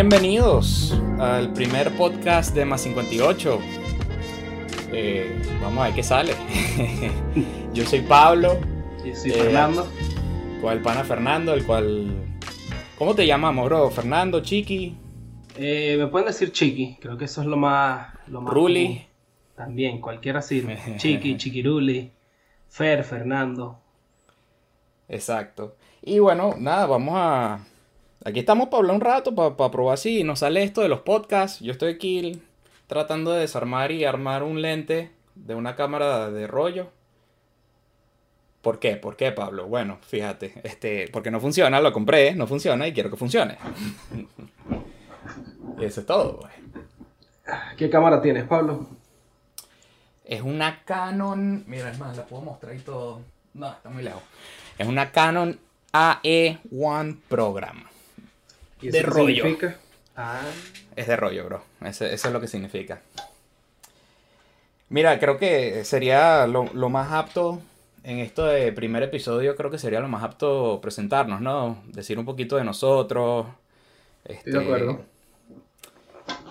[0.00, 3.58] bienvenidos al primer podcast de Más 58.
[4.92, 6.34] Eh, vamos a ver qué sale.
[7.72, 8.58] Yo soy Pablo.
[9.02, 9.86] Yo soy Eh, Fernando.
[10.60, 12.12] Con el pana Fernando, el cual...
[12.98, 13.90] ¿Cómo te llamamos, bro?
[13.90, 14.94] Fernando, Chiqui,
[15.56, 18.08] Eh, me pueden decir Chiqui, creo que eso es lo más.
[18.26, 18.84] Lo más Ruli.
[18.86, 19.02] común.
[19.56, 20.78] También, cualquiera sirve.
[20.98, 22.12] Chiqui, Chiquiruli,
[22.68, 23.78] Fer, Fernando.
[25.08, 25.74] Exacto.
[26.02, 27.60] Y bueno, nada, vamos a...
[28.26, 31.60] Aquí estamos para hablar un rato, para, probar si nos sale esto de los podcasts.
[31.60, 32.42] Yo estoy aquí
[32.88, 36.88] tratando de desarmar y armar un lente de una cámara de rollo.
[38.62, 38.96] ¿Por qué?
[38.96, 39.68] ¿Por qué, Pablo?
[39.68, 43.58] Bueno, fíjate, este, porque no funciona, lo compré, no funciona y quiero que funcione.
[45.78, 46.52] y eso es todo, pues.
[47.76, 48.88] ¿Qué cámara tienes, Pablo?
[50.24, 51.62] Es una Canon.
[51.68, 53.20] Mira, es más, la puedo mostrar y todo.
[53.54, 54.22] No, está muy lejos.
[54.78, 55.60] Es una Canon
[55.92, 57.86] AE1 Program.
[58.86, 59.42] ¿Y De rollo.
[59.42, 59.76] significa?
[60.16, 60.40] Ah,
[60.94, 61.62] Es de rollo, bro.
[61.82, 63.00] Ese- eso es lo que significa.
[64.88, 67.60] Mira, creo que sería lo, lo más apto
[68.04, 71.82] en esto de primer episodio, creo que sería lo más apto presentarnos, ¿no?
[71.88, 73.46] Decir un poquito de nosotros.
[74.24, 75.04] Estoy de acuerdo.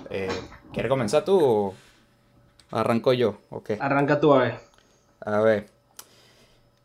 [0.09, 0.30] eh,
[0.73, 1.75] ¿Quieres comenzar tú o
[2.72, 3.38] arranco yo?
[3.49, 3.72] Ok.
[3.80, 4.59] arranca tú a ver.
[5.22, 5.70] A ver.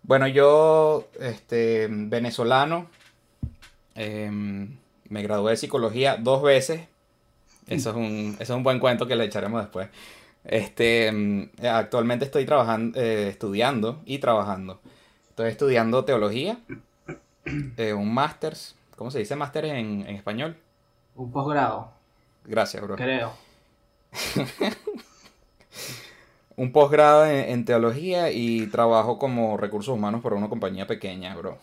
[0.05, 2.87] Bueno, yo, este, venezolano,
[3.97, 4.77] em,
[5.11, 6.89] me gradué de psicología dos veces.
[7.69, 9.91] Eso es un, eso es un buen cuento que le echaremos después.
[10.45, 14.81] Este, em, actualmente estoy trabajando, eh, estudiando y trabajando.
[15.29, 16.59] Estoy estudiando teología,
[17.77, 18.57] eh, un máster.
[18.97, 20.57] ¿Cómo se dice máster en, en español?
[21.17, 21.93] Un posgrado,
[22.45, 22.97] Gracias, bro.
[22.97, 23.33] creo.
[26.57, 31.59] Un posgrado en, en teología y trabajo como recursos humanos para una compañía pequeña, bro.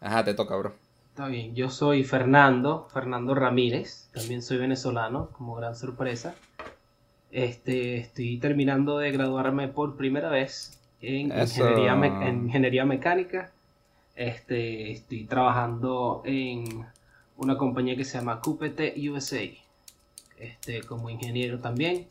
[0.00, 0.74] Ajá, te toca, bro.
[1.20, 1.54] Está bien.
[1.54, 4.08] Yo soy Fernando, Fernando Ramírez.
[4.14, 6.34] También soy venezolano, como gran sorpresa.
[7.30, 13.52] Este, estoy terminando de graduarme por primera vez en ingeniería, me- en ingeniería mecánica.
[14.16, 16.86] Este, estoy trabajando en
[17.36, 19.42] una compañía que se llama QPT USA.
[20.38, 22.08] Este, como ingeniero también.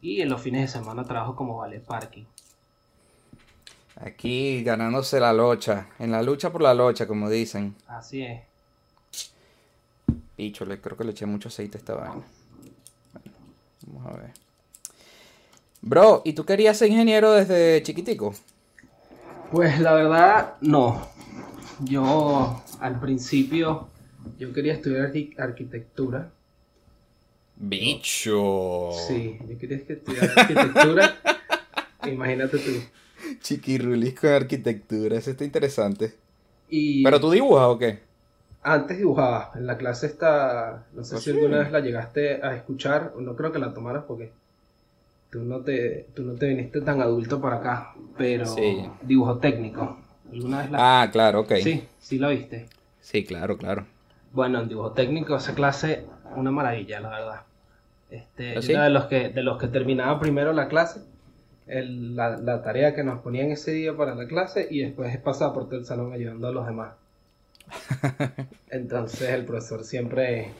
[0.00, 2.26] Y en los fines de semana trabajo como vale parking.
[3.96, 5.88] Aquí ganándose la locha.
[5.98, 7.74] En la lucha por la locha, como dicen.
[7.88, 8.51] Así es.
[10.50, 12.24] Creo que le eché mucho aceite a esta vaina.
[13.12, 13.30] Bueno,
[13.86, 14.30] vamos a ver.
[15.80, 18.34] Bro, ¿y tú querías ser ingeniero desde chiquitico?
[19.50, 21.06] Pues la verdad, no.
[21.80, 23.88] Yo al principio
[24.38, 26.30] yo quería estudiar arqui- arquitectura.
[27.56, 28.90] Bicho.
[29.08, 31.20] Sí, yo quería estudiar arquitectura.
[32.06, 32.70] Imagínate tú.
[33.40, 36.14] Chiquirulis con arquitectura, eso está interesante.
[36.68, 38.00] Y ¿Pero tú dibujas o qué?
[38.62, 39.50] Antes dibujaba.
[39.54, 41.30] En la clase esta, no sé ¿Ah, si sí?
[41.30, 44.32] alguna vez la llegaste a escuchar, no creo que la tomaras porque
[45.30, 48.82] tú no te, tú no te viniste tan adulto para acá, pero Sí.
[49.02, 49.98] dibujo técnico.
[50.30, 51.02] ¿Alguna vez la...
[51.02, 51.52] Ah, claro, ok.
[51.62, 52.68] Sí, sí la viste.
[53.00, 53.84] Sí, claro, claro.
[54.32, 56.06] Bueno, en dibujo técnico esa clase,
[56.36, 57.40] una maravilla, la verdad.
[58.10, 58.72] Este, ¿Ah, yo sí?
[58.72, 61.00] era de los que, de los que terminaba primero la clase,
[61.66, 65.52] el- la, la tarea que nos ponían ese día para la clase y después pasaba
[65.54, 66.94] por todo el salón ayudando a los demás.
[68.70, 70.50] Entonces el profesor siempre,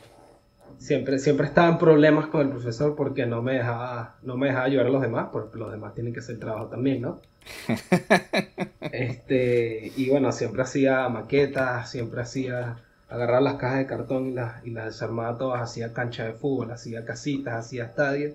[0.79, 4.65] siempre, siempre estaba en problemas con el profesor porque no me dejaba, no me dejaba
[4.65, 7.21] ayudar a los demás, porque los demás tienen que hacer trabajo también, ¿no?
[8.93, 12.77] Este, y bueno, siempre hacía maquetas, siempre hacía,
[13.09, 16.73] agarraba las cajas de cartón y las, y las desarmaba todas, hacía cancha de fútbol,
[16.73, 18.35] hacía casitas, hacía estadios.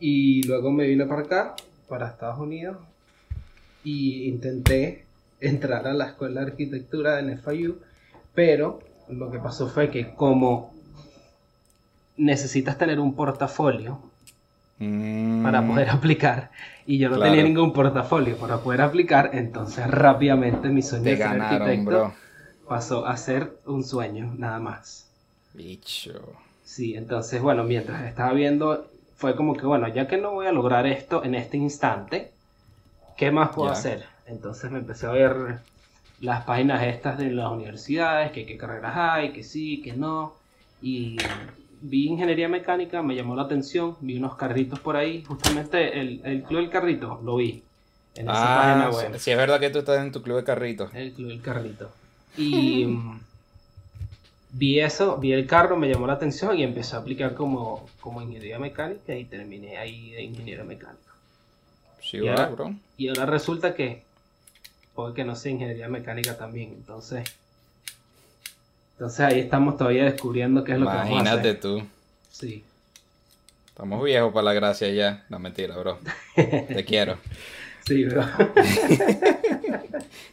[0.00, 1.54] Y luego me vine para acá,
[1.88, 2.76] para Estados Unidos,
[3.84, 5.04] y intenté
[5.42, 7.80] entrar a la escuela de arquitectura en FIU,
[8.34, 10.72] pero lo que pasó fue que como
[12.16, 14.00] necesitas tener un portafolio
[14.80, 16.50] Mm, para poder aplicar.
[16.86, 17.30] Y yo no Claro.
[17.30, 21.84] tenía ningún portafolio para poder aplicar, entonces rápidamente mi sueño Te de ser ganaron, arquitecto
[21.84, 22.14] bro.
[22.68, 25.10] pasó a ser un sueño, nada más.
[25.54, 26.36] Bicho.
[26.64, 28.86] Sí, entonces, bueno, mientras estaba viendo,
[29.16, 32.32] fue como que, bueno, ya que no voy a lograr esto en este instante,
[33.16, 34.04] ¿qué más puedo hacer?
[34.32, 35.58] Entonces me empecé a ver
[36.20, 40.34] las páginas estas de las universidades, que qué carreras hay, que sí, que no,
[40.80, 41.16] y
[41.80, 46.42] vi ingeniería mecánica, me llamó la atención, vi unos carritos por ahí, justamente el, el
[46.44, 47.62] club del carrito, lo vi
[48.14, 49.18] en esa Ah, página web.
[49.18, 50.94] si es verdad que tú estás en tu club de carritos.
[50.94, 51.90] El club del carrito.
[52.36, 53.20] Y mm,
[54.52, 58.22] vi eso, vi el carro, me llamó la atención y empecé a aplicar como, como
[58.22, 61.02] ingeniería mecánica y terminé ahí de ingeniero mecánico.
[62.00, 62.74] Sí, Y ahora- bro.
[62.96, 64.02] Y ahora resulta que,
[64.94, 67.24] porque no sé ingeniería mecánica también, entonces
[68.94, 71.60] Entonces ahí estamos todavía descubriendo qué es lo que vamos a Imagínate hacer.
[71.60, 71.82] tú.
[72.30, 72.64] Sí.
[73.68, 75.24] Estamos viejos para la gracia ya.
[75.28, 75.98] No, mentira, bro.
[76.36, 77.16] Te quiero.
[77.86, 78.22] Sí, bro.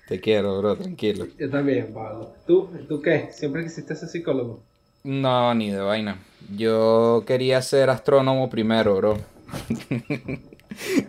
[0.07, 1.27] Te quiero, bro, tranquilo.
[1.37, 2.33] Yo también, Pablo.
[2.47, 2.69] ¿Tú?
[2.87, 3.29] ¿Tú qué?
[3.31, 4.61] ¿Siempre quisiste ser psicólogo?
[5.03, 6.17] No, ni de vaina.
[6.55, 9.17] Yo quería ser astrónomo primero, bro.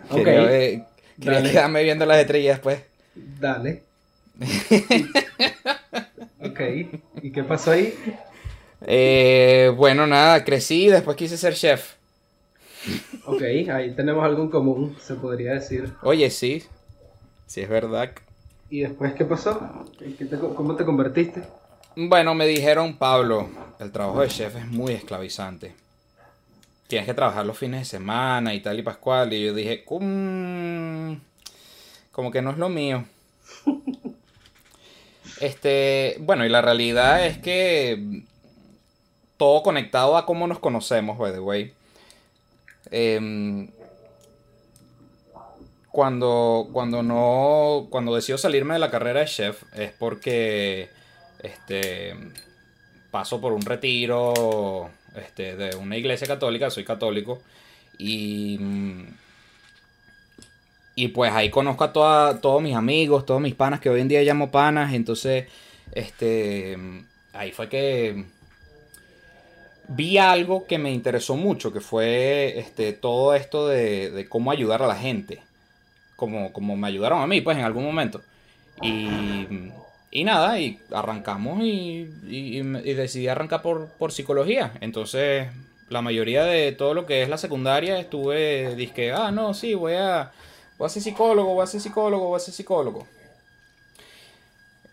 [0.09, 0.23] Ok.
[0.23, 0.83] Quería, ver-
[1.19, 2.81] quería quedarme viendo las estrellas, pues.
[3.15, 3.83] Dale.
[6.43, 6.59] ok.
[7.21, 7.93] ¿Y qué pasó ahí?
[8.81, 11.95] Eh, bueno, nada, crecí y después quise ser chef.
[13.25, 13.41] Ok,
[13.71, 15.93] ahí tenemos algo en común, se podría decir.
[16.01, 16.63] Oye, sí.
[17.45, 18.11] Sí, es verdad.
[18.69, 19.85] ¿Y después qué pasó?
[19.99, 21.43] ¿En qué te- ¿Cómo te convertiste?
[21.95, 23.49] Bueno, me dijeron, Pablo,
[23.79, 25.75] el trabajo de chef es muy esclavizante.
[26.87, 29.31] Tienes que trabajar los fines de semana y tal y pascual.
[29.33, 31.13] Y yo dije, "Mm,
[32.11, 33.05] como que no es lo mío.
[35.39, 38.21] Este, bueno, y la realidad es que
[39.37, 41.73] todo conectado a cómo nos conocemos, by the way.
[42.91, 43.69] Em,
[45.89, 50.89] cuando, cuando no, cuando decido salirme de la carrera de chef es porque
[51.41, 52.15] este,
[53.09, 57.41] paso por un retiro este, de una iglesia católica, soy católico,
[57.97, 59.07] y, mm,
[60.95, 64.07] y pues ahí conozco a toda- todos mis amigos, todos mis panas que hoy en
[64.07, 65.47] día llamo panas, entonces
[65.93, 66.77] este,
[67.33, 68.25] ahí fue que
[69.87, 74.81] vi algo que me interesó mucho, que fue este, todo esto de, de cómo ayudar
[74.81, 75.41] a la gente,
[76.15, 78.21] como, como me ayudaron a mí, pues en algún momento.
[78.81, 79.47] Y,
[80.11, 82.61] y nada, y arrancamos y, y-
[82.93, 84.73] decidí arrancar por, por psicología.
[84.81, 85.47] Entonces,
[85.89, 89.93] la mayoría de todo lo que es la secundaria estuve, dije, ah, no, sí, voy
[89.93, 90.31] a,
[90.81, 93.05] voy a ser psicólogo, voy a ser psicólogo, voy a ser psicólogo.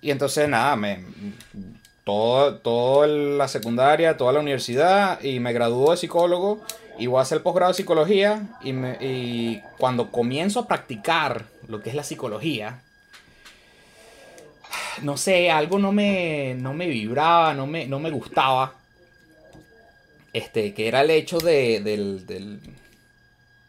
[0.02, 1.02] Y entonces, nada, me,
[2.04, 6.60] todo, toda la secundaria, toda la universidad, y me graduó de psicólogo,
[6.98, 11.80] y voy a hacer posgrado de psicología, y, me- y cuando comienzo a practicar lo
[11.82, 12.82] que es la psicología,
[15.00, 18.74] no sé, algo no me, no me vibraba, no me, no me gustaba.
[20.34, 22.60] Este, que era el hecho de, del, del-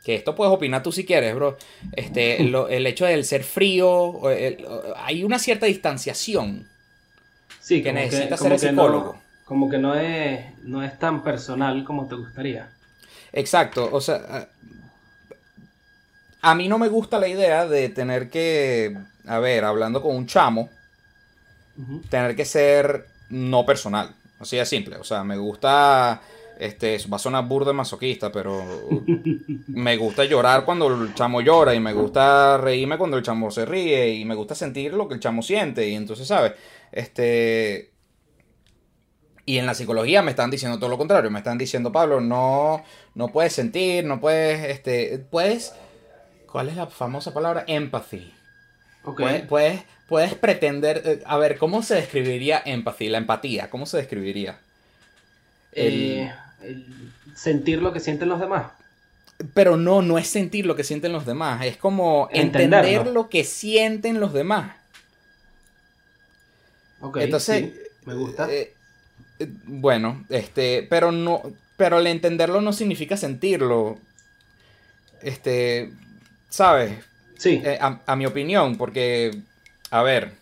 [0.09, 1.56] Que esto puedes opinar tú si quieres, bro.
[1.91, 4.65] Este, lo- el hecho del ser frío, el-
[4.95, 6.67] hay una cierta distanciación.
[7.59, 9.13] Sí, Que necesita ser psicólogo.
[9.13, 12.71] No, como que no es, no es tan personal como te gustaría.
[13.33, 14.47] Exacto, o sea,
[16.41, 18.97] a- mí no me gusta la idea de tener que,
[19.27, 20.71] a ver, hablando con un chamo,
[22.09, 26.19] tener que ser no personal, así de simple, o sea, me gusta,
[26.59, 28.61] este, va a sonar burda masoquista, pero
[29.67, 33.65] me gusta llorar cuando el chamo llora y me gusta reírme cuando el chamo se
[33.65, 36.53] ríe y me gusta sentir lo que el chamo siente y entonces, ¿sabes?
[36.91, 37.94] Este...
[39.45, 42.83] Y en la psicología me están diciendo todo lo contrario, me están diciendo, Pablo, no,
[43.15, 45.73] no puedes sentir, no puedes, este, puedes,
[46.51, 47.63] ¿cuál es la famosa palabra?
[47.65, 48.31] Empathy.
[49.06, 49.21] Ok.
[49.21, 53.09] Puedes, puedes, puedes pretender, eh, a ver, ¿cómo se describiría empathy?
[53.09, 54.59] La empatía, ¿cómo se describiría?
[55.71, 58.71] Eh, el sentir lo que sienten los demás.
[59.53, 63.04] Pero no, no es sentir lo que sienten los demás, es como Entenderlo.
[63.04, 64.75] entender lo que sienten los demás.
[66.99, 67.73] Ok, Entonces, sí,
[68.06, 68.47] me gusta.
[68.47, 68.73] Eh,
[69.39, 71.42] eh, bueno, este, pero no,
[71.78, 73.99] pero el entenderlo no significa sentirlo.
[75.21, 75.92] Este,
[76.49, 76.99] ¿sabes?
[77.37, 79.44] sí, Eh, a, a mi opinión, porque,
[79.92, 80.33] a ver,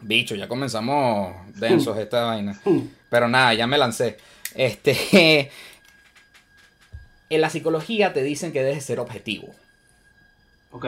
[0.00, 2.60] bicho, ya comenzamos densos esta vaina.
[3.08, 4.18] Pero nada, ya me lancé.
[4.54, 5.50] Este,
[7.30, 9.48] en la psicología te dicen que debes ser objetivo.
[10.70, 10.86] ok.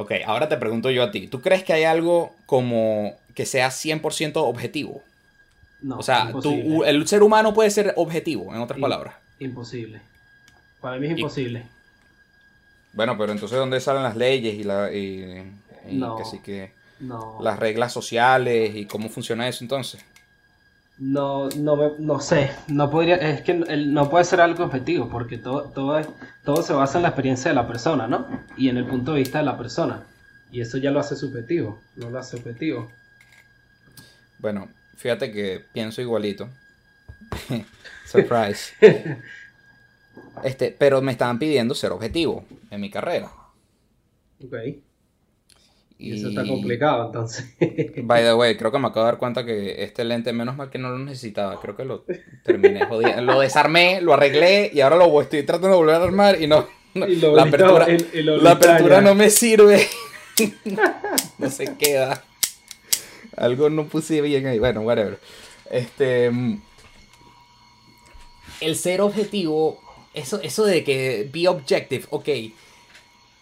[0.00, 1.26] Ok, ahora te pregunto yo a ti.
[1.26, 5.02] ¿Tú crees que hay algo como que sea 100% objetivo?
[5.82, 9.16] No, o sea, tú- el ser humano puede ser objetivo, en otras palabras.
[9.40, 10.00] Imposible.
[10.80, 11.66] Para mí es Y- imposible.
[12.92, 15.52] Bueno, pero entonces ¿dónde salen las leyes y, la, y,
[15.88, 16.16] y No.
[16.16, 20.04] que sí que No, las reglas sociales y cómo funciona eso entonces?
[20.98, 22.50] No, no, me- no sé.
[22.68, 26.08] No podría, es que no puede ser algo objetivo porque todo, todo, es,
[26.44, 28.26] todo se basa en la experiencia de la persona, ¿no?
[28.56, 30.04] Y en el punto de vista de la persona.
[30.50, 32.90] Y eso ya lo hace subjetivo, no lo hace objetivo.
[34.38, 36.48] Bueno, fíjate que pienso igualito.
[38.06, 38.72] Surprise.
[40.42, 43.30] Este, pero me estaban pidiendo ser objetivo en mi carrera.
[44.44, 44.54] Ok.
[46.00, 47.44] Y eso está complicado entonces.
[48.04, 50.70] By the way, creo que me acabo de dar cuenta que este lente, menos mal
[50.70, 52.04] que no lo necesitaba, creo que lo
[52.44, 53.20] terminé jodiendo.
[53.22, 56.68] Lo desarmé, lo arreglé y ahora lo estoy tratando de volver a armar y no.
[56.94, 59.84] no, Y lo la apertura, el- el la apertura no me sirve.
[61.38, 62.22] no se queda.
[63.36, 64.58] Algo no puse bien ahí.
[64.60, 65.18] Bueno, whatever.
[65.70, 66.30] Este.
[66.30, 66.60] mm,
[68.60, 69.80] El ser objetivo.
[70.14, 72.28] Eso, eso de que be objective, ok.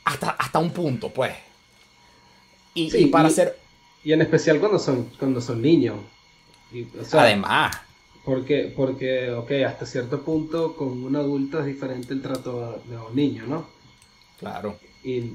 [0.04, 1.32] Hasta, hasta un punto, pues.
[2.76, 3.59] Y, Sí, y para y- ser.
[4.04, 5.97] Y en especial cuando son, cuando son niños.
[6.73, 7.76] Y, o sea, Además.
[8.25, 13.14] Porque, porque, ok, hasta cierto punto con un adulto es diferente el trato de un
[13.16, 13.66] niño, ¿no?
[14.38, 14.78] Claro.
[15.04, 15.30] Y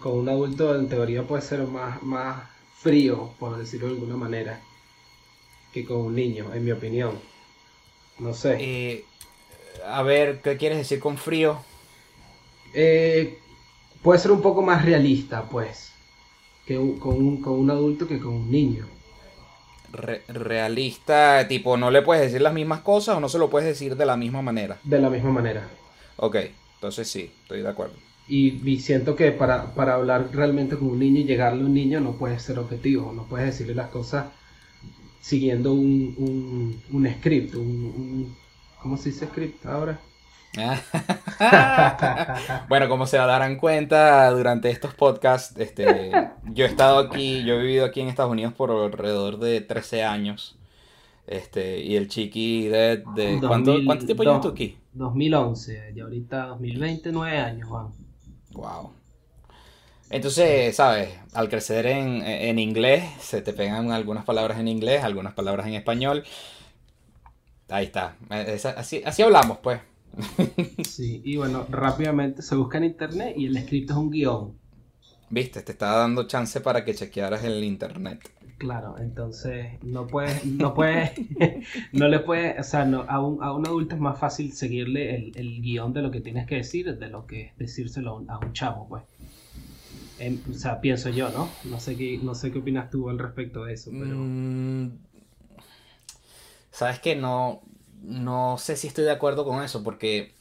[0.00, 2.42] con un adulto en teoría puede ser más, más
[2.80, 4.60] frío, por decirlo de alguna manera,
[5.72, 7.12] que con un niño, en mi opinión.
[8.18, 8.56] No sé.
[8.60, 9.04] Eh,
[9.86, 11.58] a ver, ¿qué quieres decir con frío?
[12.74, 13.38] Eh,
[14.02, 15.92] puede ser un poco más realista, pues,
[16.66, 18.86] que un- con, un, con un adulto que con un niño.
[19.92, 23.68] Re- realista, tipo, no le puedes decir las mismas cosas o no se lo puedes
[23.68, 24.78] decir de la misma manera.
[24.82, 25.68] De la misma manera.
[26.16, 26.36] Ok,
[26.74, 27.94] entonces sí, estoy de acuerdo.
[28.28, 31.74] Y, y siento que para, para hablar realmente con un niño y llegarle a un
[31.74, 34.26] niño no puedes ser objetivo, no puedes decirle las cosas
[35.20, 38.36] siguiendo un, un, un script, un, un-
[38.82, 40.00] ¿Cómo se dice script ahora?
[42.68, 47.62] bueno, como se darán cuenta durante estos podcasts, este, yo he estado aquí, yo he
[47.62, 50.56] vivido aquí en Estados Unidos por alrededor de 13 años.
[51.26, 54.78] Este, y el chiqui de, de ¿cuánto, 2000, ¿cuánto tiempo llevas tú aquí?
[54.92, 57.88] 2011, y ahorita 2020, 9 años, Juan.
[58.52, 58.92] Wow.
[60.08, 61.10] Entonces, ¿sabes?
[61.34, 65.74] Al crecer en, en inglés, se te pegan algunas palabras en inglés, algunas palabras en
[65.74, 66.24] español.
[67.68, 68.16] Ahí está.
[68.30, 69.80] Esa- así, así hablamos, pues.
[70.80, 74.58] Sí, y bueno, rápidamente se busca en internet y el script es un guion.
[75.28, 78.28] Viste, te estaba dando chance para que chequearas el internet.
[78.58, 81.12] Claro, entonces no puedes, no puedes,
[81.92, 85.14] no le puedes, o sea, no, a, un, a un adulto es más fácil seguirle
[85.14, 88.30] el, el guion de lo que tienes que decir de lo que decírselo a un,
[88.30, 89.04] a un chavo, pues.
[90.50, 91.58] O sea, pienso yo, ¿no?
[91.62, 94.98] No sé qué, no sé qué opinas tú al respecto de eso, pero Mm,
[96.70, 97.62] Sabes que no,
[98.06, 100.32] no sé si estoy de acuerdo con eso, porque,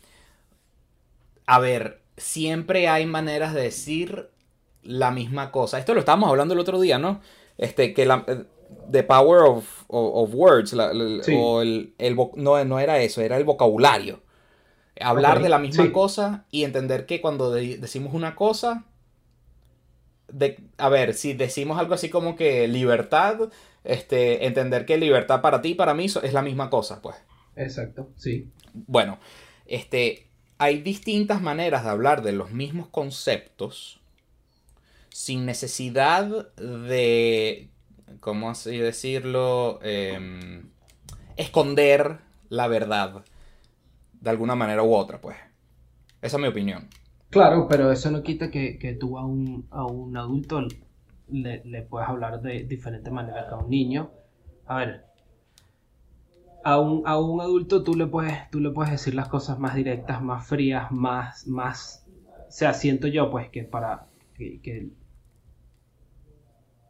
[1.45, 4.29] a ver, siempre hay maneras de decir
[4.83, 5.79] la misma cosa.
[5.79, 7.21] Esto lo estábamos hablando el otro día, ¿no?
[7.57, 8.43] Este, que la, eh,
[8.91, 11.35] the power of, of, of words, la- la- Sí.
[11.37, 14.21] o el, el no, no era eso, era el vocabulario.
[14.99, 15.91] Hablar de la misma sí.
[15.91, 18.85] cosa y entender que cuando de- decimos una cosa,
[20.27, 23.49] de, a ver, si decimos algo así como que libertad,
[23.83, 27.15] este, entender que libertad para ti y para mí es la misma cosa, pues.
[27.55, 28.51] Exacto, sí.
[28.73, 29.19] Bueno,
[29.65, 33.99] este, hay distintas maneras de hablar de los mismos conceptos
[35.09, 37.69] sin necesidad de,
[38.19, 39.79] ¿cómo así decirlo?
[39.81, 40.69] Em,
[41.37, 42.19] esconder
[42.49, 43.23] la verdad
[44.13, 45.37] de alguna manera u otra, pues.
[46.21, 46.89] Esa es mi opinión.
[47.29, 50.61] Claro, pero eso no quita que, que tú a un, a un adulto
[51.29, 54.11] le, le puedas hablar de diferente manera que a un niño.
[54.65, 55.05] A ver,
[56.65, 59.75] a un, a un adulto tú le puedes, tú le puedes decir las cosas más
[59.75, 62.05] directas, más frías, más, más,
[62.49, 64.89] o sea, siento yo pues que para, que, que,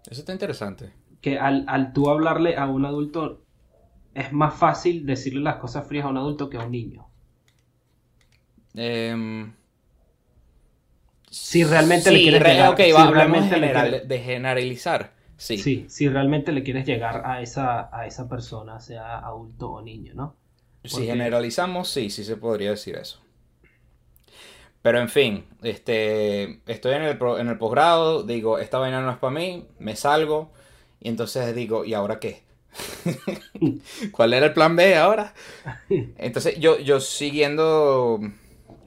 [0.10, 0.94] Eso está interesante.
[1.22, 3.44] que al, al tú hablarle a un adulto
[4.13, 7.08] es más fácil decirle las cosas frías a un adulto que a un niño.
[8.75, 9.53] Em,
[11.29, 15.13] Si realmente le quieres re- llegar, ok, si va, realmente le general- de generalizar.
[15.38, 15.58] Sí.
[15.58, 20.13] Sí, si realmente le quieres llegar a esa, a esa persona, sea adulto o niño,
[20.13, 20.36] ¿no?
[20.86, 23.20] Si generalizamos, sí, sí se podría decir eso.
[24.82, 29.12] Pero en fin, este, estoy en el, pro- en el posgrado, digo, esta vaina no
[29.12, 30.51] es para mí, me salgo,
[31.01, 32.44] y entonces digo, ¿y ahora qué?
[34.12, 35.34] ¿Cuál era el plan B ahora?
[36.18, 38.20] Entonces yo, yo siguiendo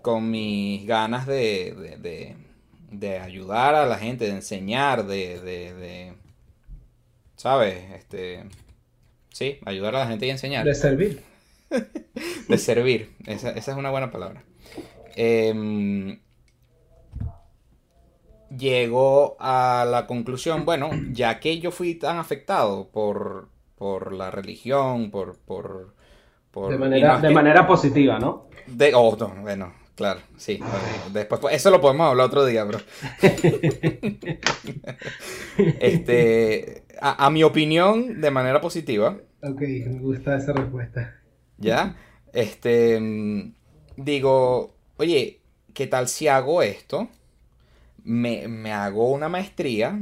[0.02, 2.36] con mis ganas de, de, de-
[2.92, 6.14] de ayudar a la gente, de enseñar, de, de, de-
[7.38, 7.90] ¿sabes?
[7.94, 8.44] Este,
[9.30, 11.22] sí, ayudar a la gente y enseñar De servir.
[12.48, 13.14] de servir.
[13.26, 14.42] Esa, esa es una buena palabra.
[15.16, 16.20] Em,
[18.56, 25.10] llegó a la conclusión, bueno, ya que yo fui tan afectado por, por la religión,
[25.10, 25.36] por...
[25.38, 25.94] por,
[26.50, 28.48] por De manera, de manera positiva, ¿no?
[28.66, 30.58] de- oh, no, bueno, claro, sí.
[31.12, 32.78] Después, pues, eso lo podemos hablar otro día, bro.
[35.80, 41.20] este, a, a mi opinión, de manera positiva, Ok, me gusta esa respuesta.
[41.58, 41.96] ¿Ya?
[42.32, 43.54] Este, mm,
[43.96, 45.40] digo, oye,
[45.74, 47.08] ¿qué tal si hago esto?
[48.02, 49.98] Me, me hago una maestría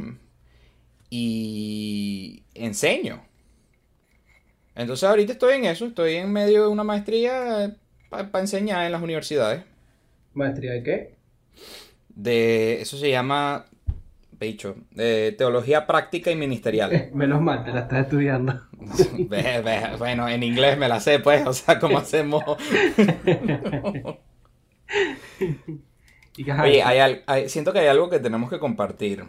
[1.11, 3.23] y enseño.
[4.75, 7.77] Entonces ahorita estoy en eso, estoy en medio de una maestría
[8.09, 9.65] para enseñar en las universidades.
[10.37, 11.17] ¿Maestría de qué?
[12.09, 13.67] De, eso se llama
[14.39, 14.77] Bicho.
[14.97, 17.11] Eh, teología práctica y ministerial.
[17.15, 18.61] Menos mal, te la estás estudiando.
[19.99, 21.47] Bueno, en inglés me la sé, pues.
[21.47, 22.45] O sea, ¿cómo hacemos?
[26.63, 29.25] Oye, hay hay- siento que hay algo que tenemos que compartir.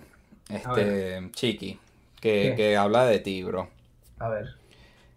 [0.49, 1.79] Este, Chiqui,
[2.21, 3.69] que, habla de ti, bro.
[4.19, 4.47] A ver,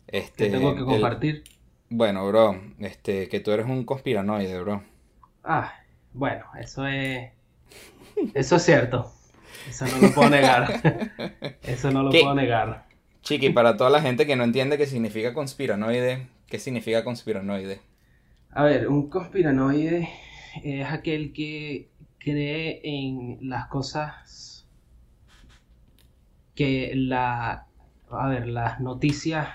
[0.06, 1.44] Este, ¿qué tengo que el- compartir?
[1.88, 4.82] bueno, bro, este, que tú eres un conspiranoide, bro.
[5.44, 5.73] Ah,
[6.12, 7.31] bueno, eso es.
[8.35, 9.12] Eso es cierto.
[9.69, 10.81] Eso no lo puedo negar.
[11.62, 12.21] Eso no lo ¿Qué?
[12.21, 12.85] puedo negar.
[13.23, 17.81] Chiqui, para toda la gente que no entiende qué significa conspiranoide, ¿qué significa conspiranoide?
[18.50, 20.09] A ver, un conspiranoide
[20.64, 24.67] es aquel que cree en las cosas
[26.55, 27.67] que la,
[28.11, 29.49] a ver, las noticias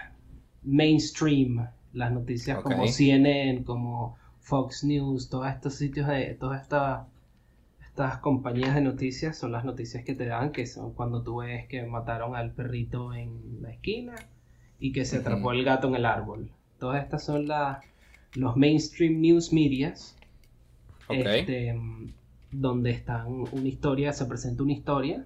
[0.63, 2.87] mainstream, las noticias como.
[2.87, 7.07] CNN, como Fox News, todos estos sitios de, todas estas
[7.79, 11.67] estas compañías de noticias son las noticias que te dan, que son cuando tú ves
[11.67, 14.13] que mataron al perrito en la esquina
[14.79, 16.51] y que se atrapó el gato en el árbol.
[16.77, 17.83] Todas estas son las
[18.35, 20.15] los mainstream news medias,
[21.09, 21.73] este,
[22.51, 25.25] donde están una historia, se presenta una historia,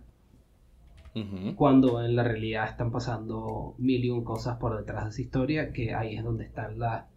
[1.55, 5.73] cuando en la realidad están pasando mil y un cosas por detrás de esa historia,
[5.73, 7.08] que ahí es donde están la-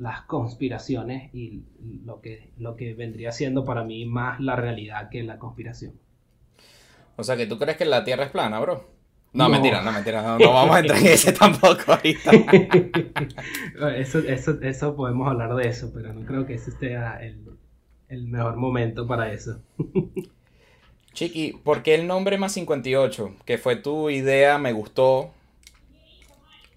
[0.00, 1.64] las conspiraciones y
[2.04, 5.94] lo que, lo que vendría siendo para mí más la realidad que la conspiración.
[7.16, 8.84] O sea, que tú crees que la Tierra es plana, bro.
[9.32, 9.48] No, No.
[9.48, 12.36] mentira, no, mentira, no, no vamos a entrar en ese tampoco ahorita.
[13.96, 17.58] eso, eso, eso podemos hablar de eso, pero no creo que ese sea el,
[18.08, 19.62] el mejor momento para eso.
[21.12, 23.34] Chiqui, ¿por qué el nombre más 58?
[23.44, 25.32] Que fue tu idea, me gustó.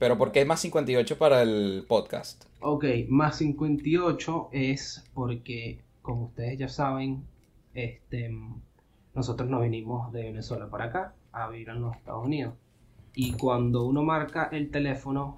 [0.04, 2.44] Pero ¿por qué más 58 para el podcast?
[2.60, 7.24] Ok, más 58 es porque, como ustedes ya saben,
[7.74, 8.30] este,
[9.16, 12.54] nosotros nos vinimos de Venezuela para acá a vivir en los Estados Unidos.
[13.16, 15.38] Y cuando uno marca el teléfono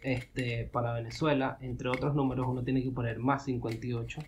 [0.00, 4.20] este, para Venezuela, entre otros números, uno tiene que poner más 58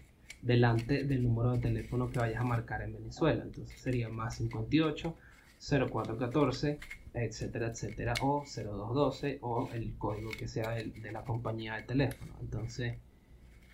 [0.42, 3.44] delante del número de teléfono que vayas a marcar en Venezuela.
[3.44, 5.14] Entonces sería más 58
[5.60, 6.80] 0414
[7.14, 12.32] etcétera, etcétera, o 0212 o el código que sea del- de, la compañía de teléfono.
[12.40, 12.96] Entonces,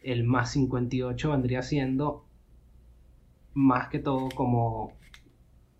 [0.02, 2.24] el más 58 vendría siendo
[3.54, 4.92] más que todo como,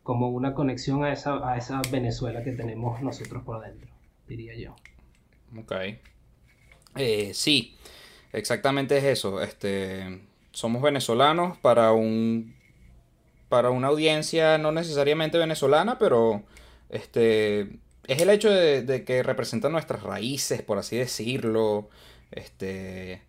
[0.03, 3.91] como una conexión a esa, a esa Venezuela que tenemos nosotros por dentro,
[4.29, 4.75] diría yo.
[5.59, 5.73] Ok.
[6.97, 7.77] Eh, sí,
[8.33, 9.43] exactamente es eso.
[9.43, 10.21] Este,
[10.53, 12.55] somos venezolanos para un
[13.49, 16.43] para una audiencia no necesariamente venezolana, pero
[16.95, 17.61] este
[18.07, 21.91] es el hecho de, de que representan nuestras raíces, por así decirlo.
[22.31, 23.23] Este,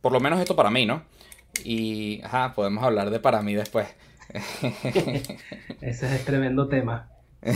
[0.00, 1.04] por lo menos esto para mí, ¿no?
[1.64, 3.88] Y, ajá, podemos hablar de para mí después.
[5.80, 7.08] Ese es tremendo tema.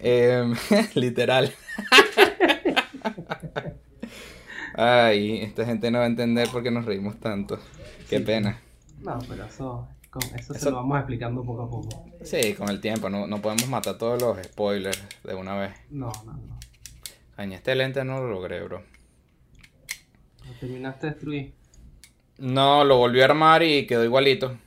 [0.00, 0.54] Em,
[0.94, 1.54] literal.
[4.74, 7.58] Ay, esta gente no va a entender por qué nos reímos tanto.
[8.08, 8.24] Qué Sí.
[8.24, 8.60] pena.
[8.98, 12.04] No, pero eso, con eso, se lo vamos explicando poco a poco.
[12.22, 15.72] Sí, con el tiempo, no, no podemos matar todos los spoilers de una vez.
[15.90, 16.60] No, no, no.
[17.54, 18.82] Este lente no lo logré, bro.
[20.46, 21.54] Lo terminaste de destruir.
[22.38, 24.58] No, lo volví a armar y quedó igualito.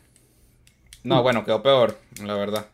[1.04, 2.68] No, bueno, quedó peor, la verdad.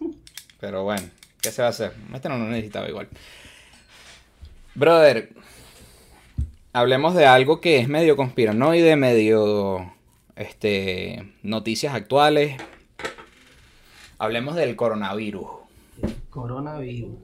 [0.60, 1.08] Pero bueno,
[1.40, 1.94] ¿qué se va a hacer?
[2.12, 3.08] Este no lo necesitaba igual.
[4.74, 5.32] Brother,
[6.72, 9.92] hablemos de algo que es medio conspiranoide, medio
[10.38, 12.56] este noticias actuales.
[14.18, 15.46] Hablemos del coronavirus.
[16.30, 17.18] Coronavirus.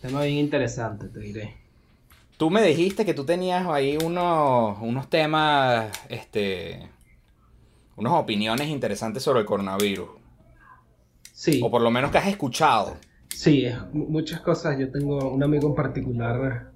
[0.00, 1.54] Tema bien interesante, te diré.
[2.36, 6.88] Tú me dijiste que tú tenías ahí unos, unos temas, este,
[7.96, 10.08] unas opiniones interesantes sobre el coronavirus.
[11.32, 12.96] Sí, O por lo menos que has escuchado.
[13.30, 14.78] sí, muchas cosas.
[14.78, 16.72] Yo tengo un amigo en particular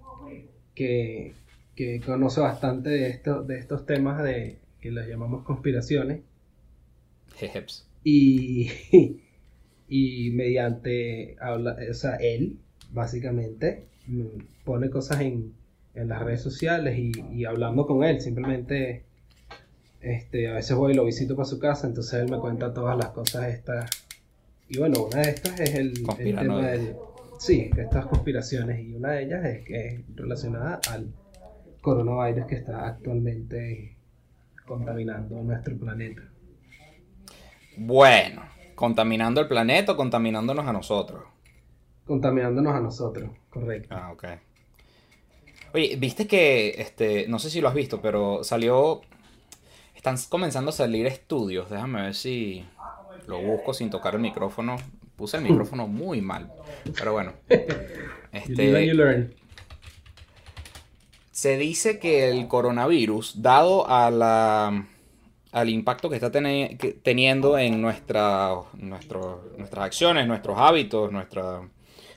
[0.74, 1.34] que,
[1.74, 6.22] que conoce bastante de, esto, de estos temas de que los llamamos conspiraciones.
[7.36, 7.86] Jejeps.
[8.02, 8.70] Y,
[9.88, 12.58] y mediante, habla, o sea, él,
[12.92, 15.52] básicamente, mm, pone cosas en,
[15.94, 19.04] en las redes sociales y, y hablando con él, simplemente,
[20.00, 22.96] este, a veces voy y lo visito para su casa, entonces él me cuenta todas
[22.96, 23.90] las cosas estas.
[24.68, 26.96] Y bueno, una de estas es el, el tema del...
[27.38, 31.12] Sí, estas conspiraciones y una de ellas es que es relacionada al
[31.80, 33.96] coronavirus que está actualmente
[34.70, 36.22] contaminando nuestro planeta.
[37.76, 38.42] Bueno,
[38.76, 41.24] contaminando el planeta o contaminándonos a nosotros.
[42.04, 43.92] Contaminándonos a nosotros, correcto.
[43.92, 44.24] Ah, ok.
[45.74, 49.00] Oye, viste que, este, no sé si lo has visto, pero salió,
[49.96, 52.64] están comenzando a salir estudios, déjame ver si
[53.26, 54.76] lo busco sin tocar el micrófono.
[55.16, 56.52] Puse el micrófono muy mal.
[56.96, 57.32] Pero bueno.
[58.32, 59.39] Este,
[61.40, 64.86] se dice que el coronavirus, dado a la,
[65.52, 71.66] al impacto que está teniendo en nuestra, nuestras acciones, nuestros hábitos, nuestra,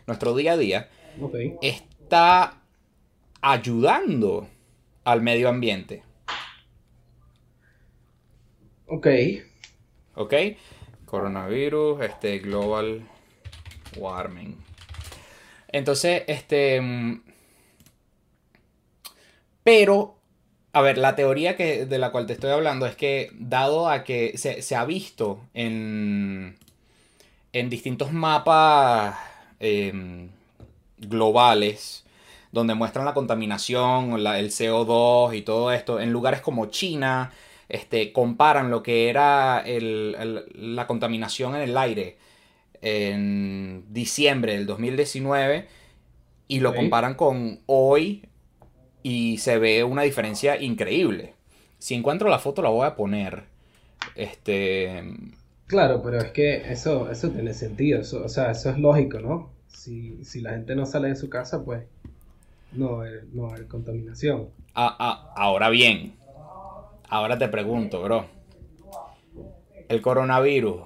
[0.07, 0.89] nuestro día a día,
[1.61, 2.63] está
[3.39, 4.49] ayudando
[5.05, 6.03] al medio ambiente.
[8.87, 9.07] Ok.
[10.15, 10.33] Ok.
[11.05, 13.07] Coronavirus, este, global
[13.95, 14.57] warming.
[15.69, 17.21] Entonces, este...
[19.63, 20.15] Pero,
[20.73, 24.03] a ver, la teoría que, de la cual te estoy hablando es que, dado a
[24.03, 26.55] que se, ha visto en,
[27.53, 29.15] en distintos mapas
[29.59, 30.29] em,
[30.97, 32.03] globales,
[32.51, 37.31] donde muestran la contaminación, el CO2 y todo esto, en lugares como China,
[37.69, 42.17] este, comparan lo que era la contaminación en el aire
[42.83, 45.67] en diciembre del 2019
[46.49, 48.25] y lo comparan con hoy
[49.03, 51.33] y se ve una diferencia increíble.
[51.77, 53.43] Si encuentro la foto la voy a poner.
[54.15, 55.03] Este.
[55.67, 59.49] Claro, pero es que eso, eso tiene sentido, o sea, eso es lógico, ¿no?
[59.67, 61.83] Si, si la gente no sale de su casa, pues
[62.71, 64.49] no hay, no hay contaminación.
[64.75, 66.15] Ah, ah, ahora bien,
[67.09, 68.25] ahora te pregunto, bro.
[69.89, 70.83] El coronavirus.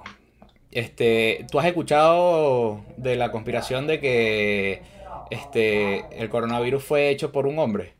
[0.70, 4.82] Este, ¿tú has escuchado de la conspiración de que
[5.30, 7.97] este el coronavirus fue hecho por un hombre?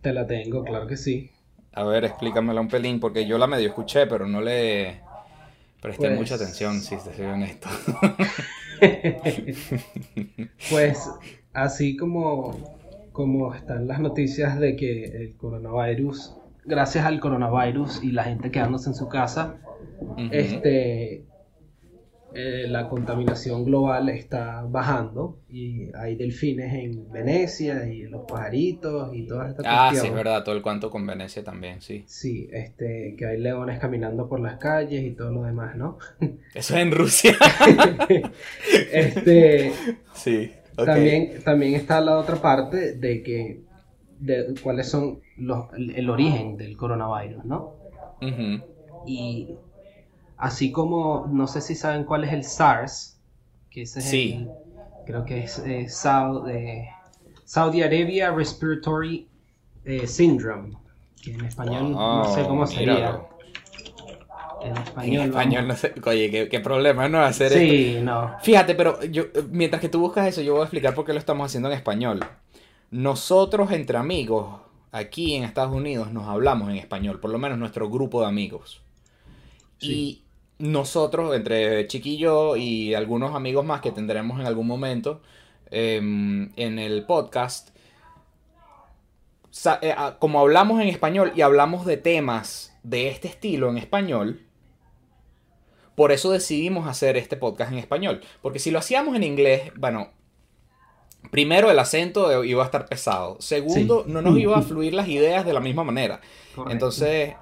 [0.00, 1.30] Te la tengo, claro que sí.
[1.72, 5.00] A ver, explícamela un pelín, porque yo la medio escuché, pero no le
[5.80, 7.68] presté pues mucha atención, si te soy honesto.
[10.70, 11.10] pues
[11.52, 12.76] así como,
[13.12, 16.34] como están las noticias de que el coronavirus,
[16.64, 19.56] gracias al coronavirus y la gente quedándose en su casa,
[20.30, 21.24] este
[22.32, 29.26] eh, la contaminación global está bajando y hay delfines en Venecia y los pajaritos y
[29.26, 32.04] todas estas Ah, sí, es verdad, todo el cuanto con Venecia también, sí.
[32.06, 35.98] Sí, este, que hay leones caminando por las calles y todo lo demás, ¿no?
[36.54, 37.34] Eso es en Rusia.
[38.92, 39.72] este,
[40.14, 40.52] sí.
[40.76, 43.60] También, también está la otra parte de que
[44.20, 47.74] de cuáles son los, el, origen del coronavirus, ¿no?
[49.06, 49.56] Y
[50.40, 53.18] Así como, no sé si saben cuál es el SARS,
[53.70, 54.48] que ese es sí.
[55.04, 55.86] creo que es eh,
[57.44, 59.28] Saudi, Arabia Respiratory
[59.84, 60.78] eh, Syndrome,
[61.22, 63.20] que en español no sé cómo sería.
[64.62, 65.94] En español, en español no sé.
[66.06, 68.36] Oye, ¿qué, problema no hacer sí, no.
[68.40, 71.18] Fíjate, pero yo, mientras que tú buscas eso, yo voy a explicar por qué lo
[71.18, 72.20] estamos haciendo en español.
[72.90, 74.58] Nosotros, entre amigos,
[74.90, 78.80] aquí en Estados Unidos, nos hablamos en español, por lo menos nuestro grupo de amigos.
[79.80, 80.22] Y
[80.60, 85.22] nosotros, entre Chiquillo y algunos amigos más que tendremos en algún momento
[85.70, 87.70] em, en el podcast,
[89.82, 94.46] eh, como hablamos en español y hablamos de temas de este estilo en español,
[95.94, 98.20] por eso decidimos hacer este podcast en español.
[98.42, 100.10] Porque si lo hacíamos en inglés, bueno,
[101.30, 103.40] primero el acento iba a estar pesado.
[103.40, 106.20] Segundo, no nos iba a fluir las ideas de la misma manera.
[106.68, 107.34] Entonces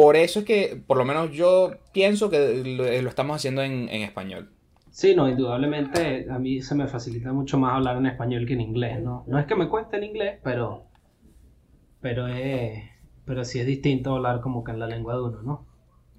[0.00, 4.50] por eso es que, por lo menos yo pienso que lo, estamos haciendo en, español.
[4.90, 8.62] Sí, no, indudablemente a mí se me facilita mucho más hablar en español que en
[8.62, 9.24] inglés, ¿no?
[9.26, 10.86] No es que me cueste en inglés, pero
[12.00, 12.82] pero es
[13.26, 15.66] pero sí es distinto hablar como que en la lengua de uno, ¿no?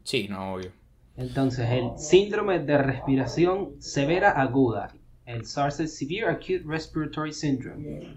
[0.04, 0.72] Sí, no, obvio.
[1.18, 4.94] Entonces, el síndrome de respiración severa aguda,
[5.26, 8.16] el SARS es Severe Acute Respiratory Syndrome.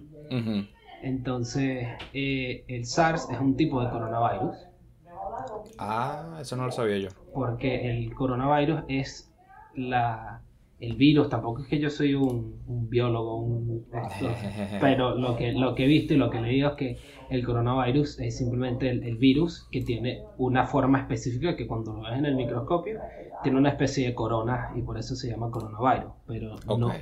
[1.02, 4.56] Entonces, eh, el SARS es un tipo de coronavirus
[5.78, 7.08] Ah, eso no lo sabía yo.
[7.32, 9.32] Porque el coronavirus es
[9.74, 10.42] la
[10.80, 13.86] el virus, tampoco es que yo soy un, biólogo, un,
[14.80, 16.98] pero lo que, lo que he visto y lo que he leído es que
[17.30, 22.18] el coronavirus es simplemente el, virus que tiene una forma específica que cuando lo ves
[22.18, 23.00] en el microscopio
[23.42, 26.12] tiene una especie de corona y por eso se llama coronavirus.
[26.26, 26.92] Pero no,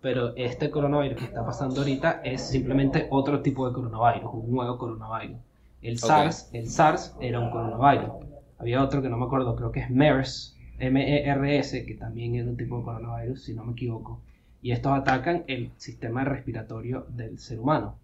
[0.00, 4.78] pero este coronavirus que está pasando ahorita es simplemente otro tipo de coronavirus, un nuevo
[4.78, 5.38] coronavirus.
[5.84, 8.10] El SARS, el SARS era un coronavirus.
[8.58, 12.56] Había otro que no me acuerdo, creo que es MERS, M-E-R-S, que también es un
[12.56, 14.22] tipo de coronavirus, si no me equivoco.
[14.62, 17.96] Y estos atacan el sistema respiratorio del ser humano.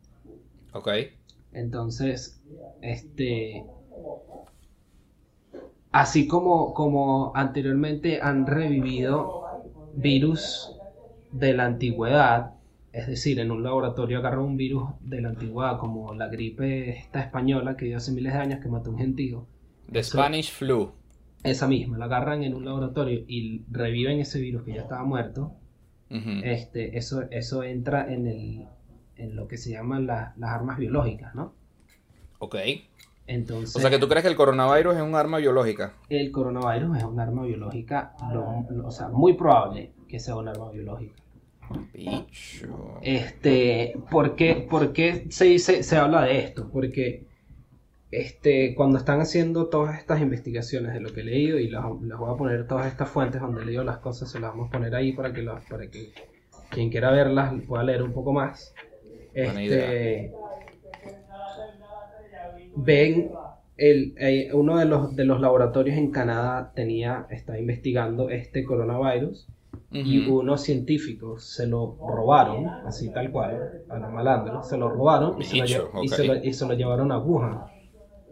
[0.75, 0.89] Ok.
[1.55, 2.43] Entonces,
[2.83, 3.65] este.
[5.91, 9.47] Así como, como anteriormente han revivido
[9.95, 10.77] virus
[11.33, 12.53] de la antigüedad,
[12.93, 17.21] es decir, en un laboratorio agarró un virus de la antigüedad, como la gripe esta
[17.21, 19.47] española que dio hace miles de años que mató a un gentío.
[19.93, 20.93] The Spanish flu.
[21.43, 25.53] esa misma, la agarran en un laboratorio y reviven ese virus que ya estaba muerto,
[26.45, 28.67] este, eso, eso entra en, el,
[29.17, 31.55] en lo que se llaman la- las armas biológicas, ¿no?
[32.41, 32.57] Ok.
[33.27, 35.95] Entonces, O sea que tú crees que el coronavirus es un arma biológica.
[36.09, 40.49] el coronavirus es un arma biológica, lo- lo- o sea, muy probable que sea un
[40.49, 41.15] arma biológica.
[41.93, 42.99] Bicho.
[43.03, 46.69] Este, ¿por qué, por qué se, dice- se habla de esto?
[46.73, 47.25] Porque
[48.11, 52.19] este, cuando están haciendo todas estas investigaciones de lo que he leído, y las, las
[52.19, 54.73] voy a poner todas estas fuentes donde he leído las cosas, se las vamos a
[54.73, 56.13] poner ahí para que, las- para que
[56.71, 58.75] quien quiera verlas pueda leer un poco más.
[59.33, 60.33] Este,
[62.77, 63.31] ven,
[63.77, 69.47] el, eh, uno de los, de los laboratorios en Canadá tenía, está investigando este coronavirus
[69.93, 70.41] y Ujú.
[70.41, 75.45] unos científicos se lo robaron, así tal cual, a los malandros, se lo robaron y
[75.45, 77.61] se lo, y se lo- y se lo llevaron a Wuhan,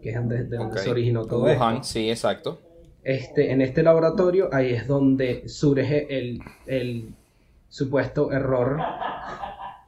[0.01, 1.87] que es donde, de donde se originó todo Wuhan, esto.
[1.87, 2.59] sí, exacto.
[3.03, 7.13] Este, en este laboratorio, ahí es donde surge el, el
[7.69, 8.79] supuesto error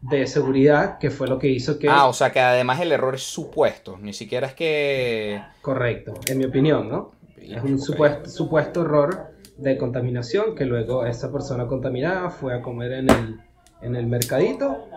[0.01, 1.89] de seguridad, que fue lo que hizo que...
[1.89, 5.41] Ah, o sea que además el error es supuesto, ni siquiera es que...
[5.62, 7.12] Correcto, en mi opinión, ¿no?
[7.38, 9.31] Es un supuesto, supuesto error
[9.62, 13.39] de contaminación que luego esa persona contaminada fue a comer en el,
[13.82, 14.88] en el mercadito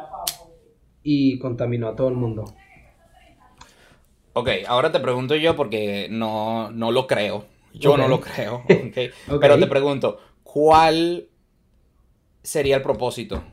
[1.03, 2.44] y contaminó a todo el mundo.
[4.33, 7.44] Ok, ahora te pregunto yo porque no, no lo creo.
[7.74, 8.57] Yo no lo creo.
[8.64, 8.98] ok.
[9.29, 9.40] Ok.
[9.40, 11.29] Pero te pregunto, ¿cuál
[12.42, 13.44] sería el propósito?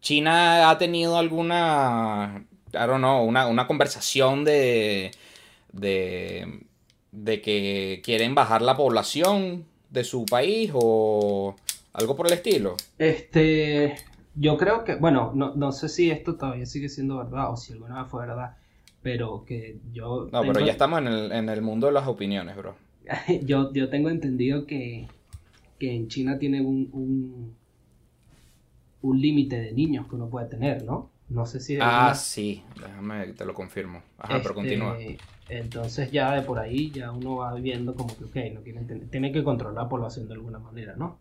[0.00, 5.12] ¿China ha tenido alguna, I don't know, una, una conversación de,
[5.72, 6.60] de,
[7.10, 11.54] de que quieren bajar la población de su país o
[11.92, 12.76] algo por el estilo?
[12.98, 13.96] Este,
[14.34, 17.72] yo creo que, bueno, no, no sé si esto todavía sigue siendo verdad o si
[17.72, 18.56] alguna vez fue verdad,
[19.02, 22.56] pero que yo No, pero ya estamos en el, en el mundo de las opiniones,
[22.56, 22.74] bro.
[23.42, 25.06] yo, yo tengo entendido que,
[25.78, 27.54] que en China tienen un, un,
[29.02, 31.10] un límite de niños que uno puede tener, ¿no?
[31.28, 34.02] No sé si Ah, sí, déjame, te lo confirmo.
[34.18, 34.96] Ajá, pero Este, continúa.
[35.48, 39.08] Entonces ya de por ahí ya uno va viendo como que, ok, no quieren tener-
[39.10, 41.18] tiene que controlar la población de alguna manera, ¿no?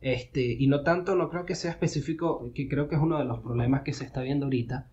[0.00, 3.24] Este, y no tanto, no creo que sea específico, que creo que es uno de
[3.24, 4.86] los problemas que se está viendo ahorita,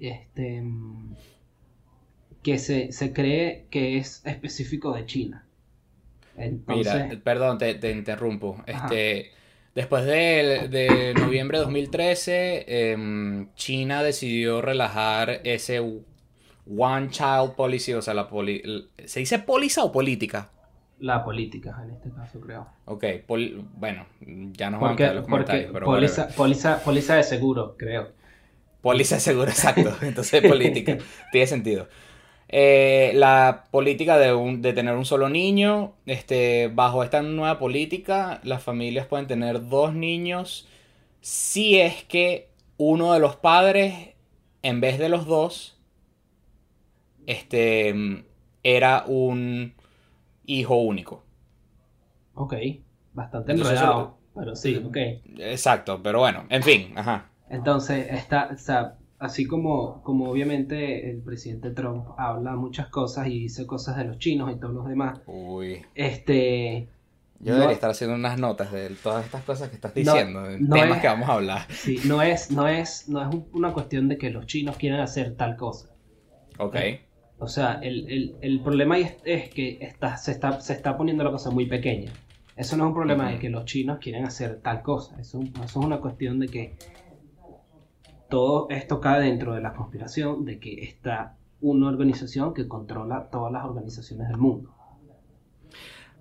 [0.00, 0.62] este,
[2.42, 5.46] que se, se cree que es específico de China.
[6.36, 8.62] Entonces, Mira, perdón, te, te interrumpo.
[8.66, 8.86] Ajá.
[8.86, 9.30] Este,
[9.74, 15.80] después de, de noviembre de 2013, em, China decidió relajar ese
[16.66, 18.62] One Child Policy, o sea, la poli-
[19.04, 20.50] ¿se dice póliza o política?
[21.00, 22.66] la política en este caso creo.
[22.86, 24.06] Ok, pol- bueno,
[24.52, 28.12] ya nos vamos a los comentarios, pero póliza, póliza de seguro, creo.
[28.80, 29.94] Póliza de seguro, exacto.
[30.02, 30.96] Entonces, política.
[31.32, 31.88] Tiene sentido.
[32.48, 38.40] Eh, la política de, un- de tener un solo niño, este, bajo esta nueva política,
[38.44, 40.68] las familias pueden tener dos niños
[41.20, 44.10] si es que uno de los padres,
[44.62, 45.73] en vez de los dos,
[47.26, 48.24] este,
[48.62, 49.74] era un
[50.46, 51.24] hijo único.
[52.34, 52.54] Ok,
[53.12, 54.96] bastante Entonces, enredado, pero sí, ok.
[55.38, 57.30] Exacto, pero bueno, en fin, ajá.
[57.48, 63.38] Entonces, está, o sea, así como, como obviamente el presidente Trump habla muchas cosas y
[63.40, 65.84] dice cosas de los chinos y todos los demás, Uy.
[65.94, 66.88] este,
[67.40, 70.76] Yo No- debería estar haciendo unas notas de todas estas cosas que estás diciendo, no
[70.76, 71.66] temas es- que vamos a hablar.
[71.72, 75.00] sí, no es, no es, no es un- una cuestión de que los chinos quieren
[75.00, 75.90] hacer tal cosa.
[76.58, 76.76] Ok.
[77.44, 81.22] O sea, el, el, el problema es, es que está, se, está, se está poniendo
[81.24, 82.10] la cosa muy pequeña.
[82.56, 85.20] Eso no es un problema de que los chinos quieren hacer tal cosa.
[85.20, 86.74] Eso, eso es una cuestión de que
[88.30, 93.52] todo esto cae dentro de la conspiración de que está una organización que controla todas
[93.52, 94.74] las organizaciones del mundo.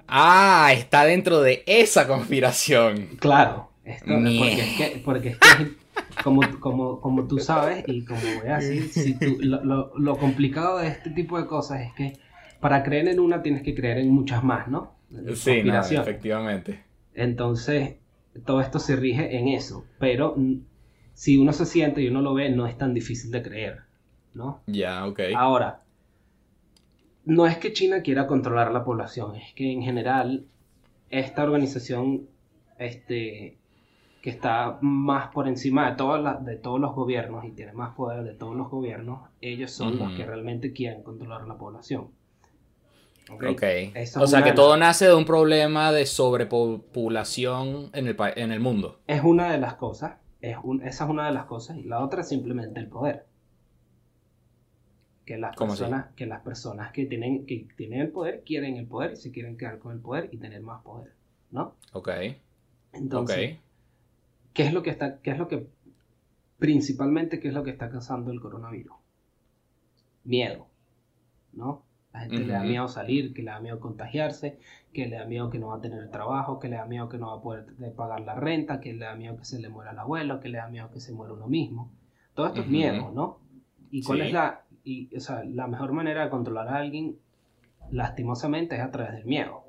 [0.07, 3.07] Ah, está dentro de esa conspiración.
[3.19, 5.82] Claro, esto, porque es que, porque es que
[6.23, 10.17] como, como, como tú sabes y como voy a decir, si tú- lo, lo- lo
[10.17, 12.13] complicado de este tipo de cosas es que
[12.60, 14.93] para creer en una tienes que creer en muchas más, ¿no?
[15.36, 15.62] Sí,
[16.02, 16.84] efectivamente.
[17.13, 17.95] Entonces,
[18.45, 20.36] todo esto se rige en eso, pero
[21.13, 23.82] si uno se siente y uno lo ve, no es tan difícil de creer,
[24.34, 24.62] ¿no?
[24.67, 25.19] Ya, ok.
[25.36, 25.82] Ahora,
[27.26, 30.45] no es que China quiera controlar la población, es que en general
[31.10, 32.28] esta organización
[32.80, 33.58] este,
[34.23, 37.93] que está más por encima de, todas las- de todos los gobiernos y tiene más
[37.93, 42.07] poder de todos los gobiernos, ellos son los que realmente quieren controlar la población.
[43.29, 43.43] ¿Ok?
[43.51, 43.63] Ok.
[43.93, 48.53] Esa O sea que de todo nace de un problema de sobrepopulación en el, en
[48.53, 48.97] el mundo.
[49.07, 51.99] Es una de las cosas, es un- esa es una de las cosas, y la
[51.99, 53.25] otra es simplemente el poder.
[55.25, 59.13] Que las, personas, que las personas que tienen, que tienen el poder quieren el poder
[59.13, 61.12] y se quieren quedar con el poder y tener más poder,
[61.51, 61.75] ¿no?
[61.91, 62.09] Ok,
[62.93, 63.57] Entonces.
[64.53, 65.67] ¿Qué es lo que está, qué es lo que,
[66.59, 68.95] principalmente, qué es lo que está causando el coronavirus?
[70.23, 70.67] Miedo,
[71.53, 71.83] ¿no?
[72.13, 74.59] La gente le da miedo salir, que le da miedo contagiarse,
[74.93, 77.17] que le da miedo que no va a tener trabajo, que le da miedo que
[77.17, 79.67] no va a poder de- pagar la renta, que le da miedo que se le
[79.69, 81.91] muera el abuelo, que le da miedo que se muera uno mismo.
[82.35, 83.39] Todo esto es miedo, ¿no?
[83.89, 84.25] ¿Y cuál Sí.
[84.27, 87.17] es la, y, o sea, la mejor manera de controlar a alguien,
[87.91, 89.63] lastimosamente, es a través del miedo?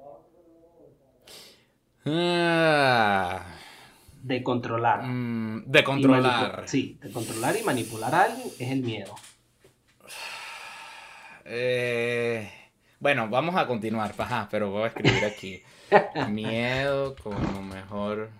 [2.05, 3.43] Ah,
[4.25, 5.03] De controlar.
[5.03, 6.63] mm, de controlar.
[6.67, 9.15] Sí, de controlar y manipular a alguien es el miedo.
[11.45, 12.51] Eh,
[13.01, 15.63] bueno, vamos a continuar, ajá, pero voy a escribir aquí.
[16.31, 18.31] Miedo como mejor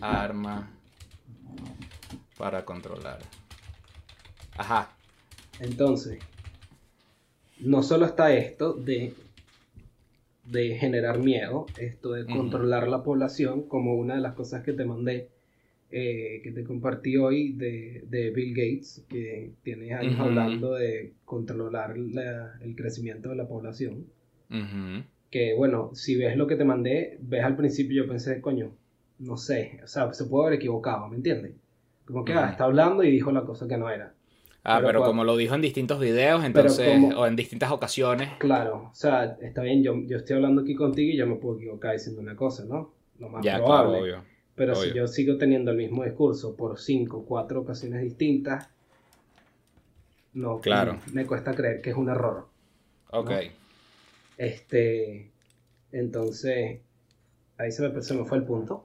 [0.00, 0.68] arma
[2.36, 3.20] para controlar.
[4.58, 4.88] Ajá.
[5.60, 6.18] Entonces,
[7.60, 9.14] no solo está esto de,
[10.50, 14.84] de generar miedo, esto de controlar la población, como una de las cosas que te
[14.84, 15.28] mandé,
[15.90, 20.22] eh, que te compartí hoy de, de Bill Gates, que tiene años Ujú.
[20.22, 24.06] hablando de controlar la- el crecimiento de la población.
[25.30, 28.76] Que bueno, si ves lo que te mandé, ves al principio yo pensé, coño,
[29.20, 31.54] no sé, o sea, se puede haber equivocado, ¿me entiendes?
[32.04, 34.15] Como que ah, está hablando y dijo la cosa que no era.
[34.68, 38.30] Ah, Pero como lo dijo en distintos videos, entonces, como- o en distintas ocasiones.
[38.38, 41.56] Claro, o sea, está bien, yo, yo estoy hablando aquí contigo y yo me puedo
[41.56, 42.92] equivocar diciendo una cosa, ¿no?
[43.18, 43.98] Lo más Ya, probable.
[44.00, 44.24] claro, obvio.
[44.56, 48.68] Pero si yo sigo teniendo el mismo discurso por cinco, cuatro ocasiones distintas,
[50.34, 50.98] no, Claro.
[51.12, 52.46] me cuesta creer que es un error.
[53.10, 53.30] Ok.
[53.30, 53.36] ¿no?
[54.36, 55.30] Este,
[55.92, 56.80] entonces,
[57.58, 58.84] ahí se me, se me fue el punto.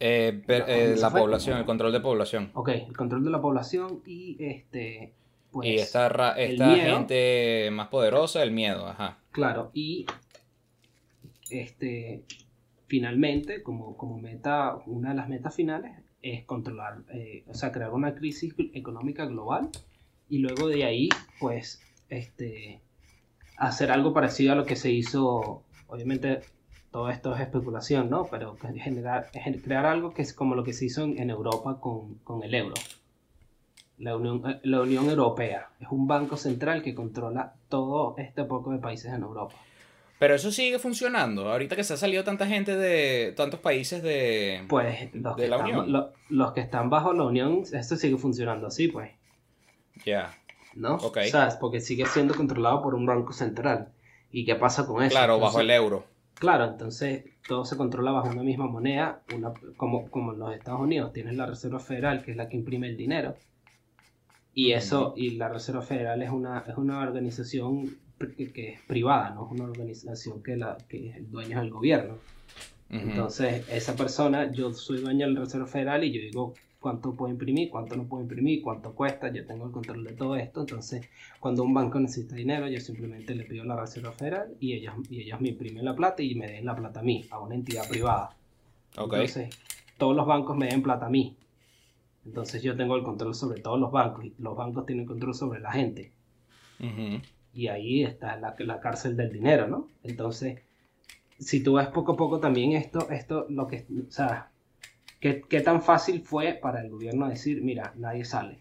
[0.00, 1.20] Eh, per- No, eh, ¿se la fue?
[1.20, 2.50] población, el control de población.
[2.54, 5.12] Ok, el control de la población y este,
[5.50, 9.18] pues, y esta, ra- esta gente más poderosa, el miedo, ajá.
[9.32, 10.06] Claro, y
[11.50, 12.24] este
[12.86, 17.92] finalmente, como, como meta, una de las metas finales es controlar, eh, o sea, crear
[17.92, 19.68] una crisis económica global
[20.28, 21.08] y luego de ahí,
[21.38, 22.80] pues, este,
[23.58, 26.40] hacer algo parecido a lo que se hizo, obviamente
[26.90, 28.26] todo esto es especulación, ¿no?
[28.30, 31.30] Pero que generar, gen- crear algo que es como lo que se hizo en, en
[31.30, 32.74] Europa con, con el euro.
[33.98, 38.70] La Unión, eh, la Unión Europea es un banco central que controla todo este poco
[38.70, 39.54] de países en Europa.
[40.20, 41.50] Pero eso sigue funcionando.
[41.50, 44.64] Ahorita que se ha salido tanta gente de tantos países de...
[44.68, 45.92] Pues los, De que la están, Unión.
[45.92, 49.10] lo- los que están bajo la Unión, esto sigue funcionando así, pues,
[50.04, 50.34] Ya.
[50.74, 50.94] ¿no?
[50.96, 51.18] Ok.
[51.26, 53.92] O sea, porque sigue siendo controlado por un banco central.
[54.32, 55.10] ¿Y qué pasa con eso?
[55.10, 56.04] Claro, Entonces- bajo el euro.
[56.38, 60.80] Claro, entonces todo se controla bajo una misma moneda, una, como, como en los Estados
[60.80, 61.12] Unidos.
[61.12, 63.34] Tienes la Reserva Federal, que es la que imprime el dinero.
[64.54, 67.96] Y eso, y la Reserva Federal es una, es una organización
[68.36, 71.70] que, que es privada, no es una organización que, la, que el dueño es el
[71.70, 72.18] gobierno.
[72.90, 76.54] Entonces, esa persona, yo soy dueño de la Reserva Federal y yo digo
[76.88, 80.36] cuánto puedo imprimir, cuánto no puedo imprimir, cuánto cuesta, yo tengo el control de todo
[80.36, 80.60] esto.
[80.60, 81.06] Entonces,
[81.38, 85.20] cuando un banco necesita dinero, yo simplemente le pido la Reserva Federal y ellos, y
[85.20, 87.86] ellos me imprimen la plata y me den la plata a mí, a una entidad
[87.86, 88.34] privada.
[88.96, 89.12] Ok.
[89.12, 89.50] Entonces,
[89.98, 91.36] todos los bancos me den plata a mí.
[92.24, 95.60] Entonces, yo tengo el control sobre todos los bancos y los bancos tienen control sobre
[95.60, 96.12] la gente.
[97.52, 99.88] Y ahí está la, la cárcel del dinero, ¿no?
[100.02, 100.62] Entonces,
[101.38, 104.50] si tú ves poco a poco también esto, esto, lo que, o sea,
[105.20, 108.58] ¿qué, qué tan fácil fue para el gobierno decir, mira, nadie sale?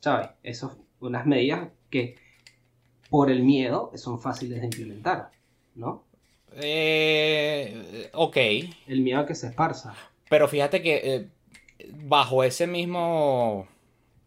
[0.00, 0.28] ¿Sabes?
[0.42, 2.16] Eso, unas medidas que
[3.10, 5.30] por el miedo son fáciles de implementar,
[5.74, 6.04] ¿no?
[6.56, 8.36] Eh, ok.
[8.86, 9.94] El miedo a que se esparza.
[10.28, 11.28] Pero fíjate que eh,
[12.04, 13.66] bajo ese mismo,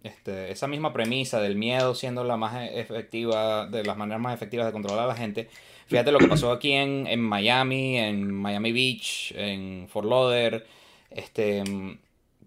[0.04, 4.34] este, esa misma premisa del miedo siendo la más e- efectiva, de las maneras más
[4.34, 5.50] efectivas de controlar a la gente,
[5.88, 10.64] fíjate lo que pasó aquí en, en Miami, en Miami Beach, en Fort Lauderdale,
[11.10, 11.64] este,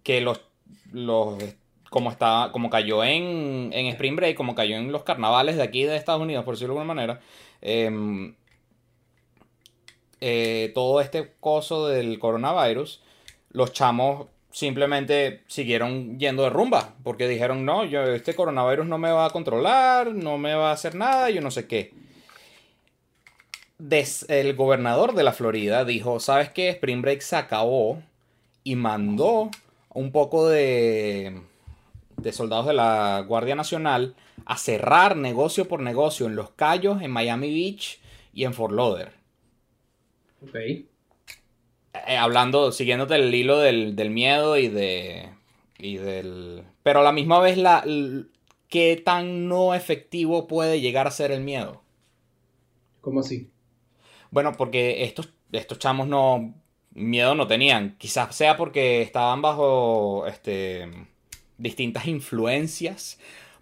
[0.02, 0.40] que los,
[0.92, 1.42] los,
[1.88, 5.84] como está, como cayó en, en Spring Break, como cayó en los carnavales de aquí
[5.84, 7.20] de Estados Unidos, por decirlo de alguna manera,
[7.60, 8.34] em,
[10.20, 13.02] eh, todo este coso del coronavirus,
[13.52, 19.10] los chamos simplemente siguieron yendo de rumba, porque dijeron, no, yo, este coronavirus no me
[19.10, 21.92] va a controlar, no me va a hacer nada, yo no sé qué.
[23.80, 26.68] Des- el gobernador de la Florida dijo, ¿sabes qué?
[26.70, 28.02] Spring Break se acabó
[28.64, 29.50] y mandó
[29.94, 31.42] un poco de,
[32.16, 34.14] de soldados de la Guardia Nacional
[34.46, 38.00] a cerrar negocio por negocio en Los Cayos, en Miami Beach
[38.34, 39.12] y en Fort Lauderdale.
[40.40, 40.54] Ok.
[42.06, 45.30] Eh, hablando, siguiéndote el hilo del, del miedo y de.
[45.78, 46.64] y del.
[46.82, 47.84] Pero a la misma vez la.
[48.68, 51.82] ¿qué tan no efectivo puede llegar a ser el miedo?
[53.00, 53.52] ¿Cómo así?
[54.30, 56.54] Bueno, porque estos, estos chamos no
[56.92, 57.96] miedo no tenían.
[57.98, 60.88] Quizás sea porque estaban bajo este,
[61.58, 63.18] distintas influencias,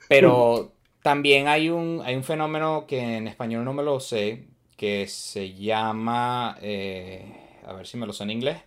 [0.08, 4.46] pero también hay un, hay un fenómeno que en español no me lo sé,
[4.76, 7.24] que se llama, eh,
[7.66, 8.58] a ver si me lo sé en inglés,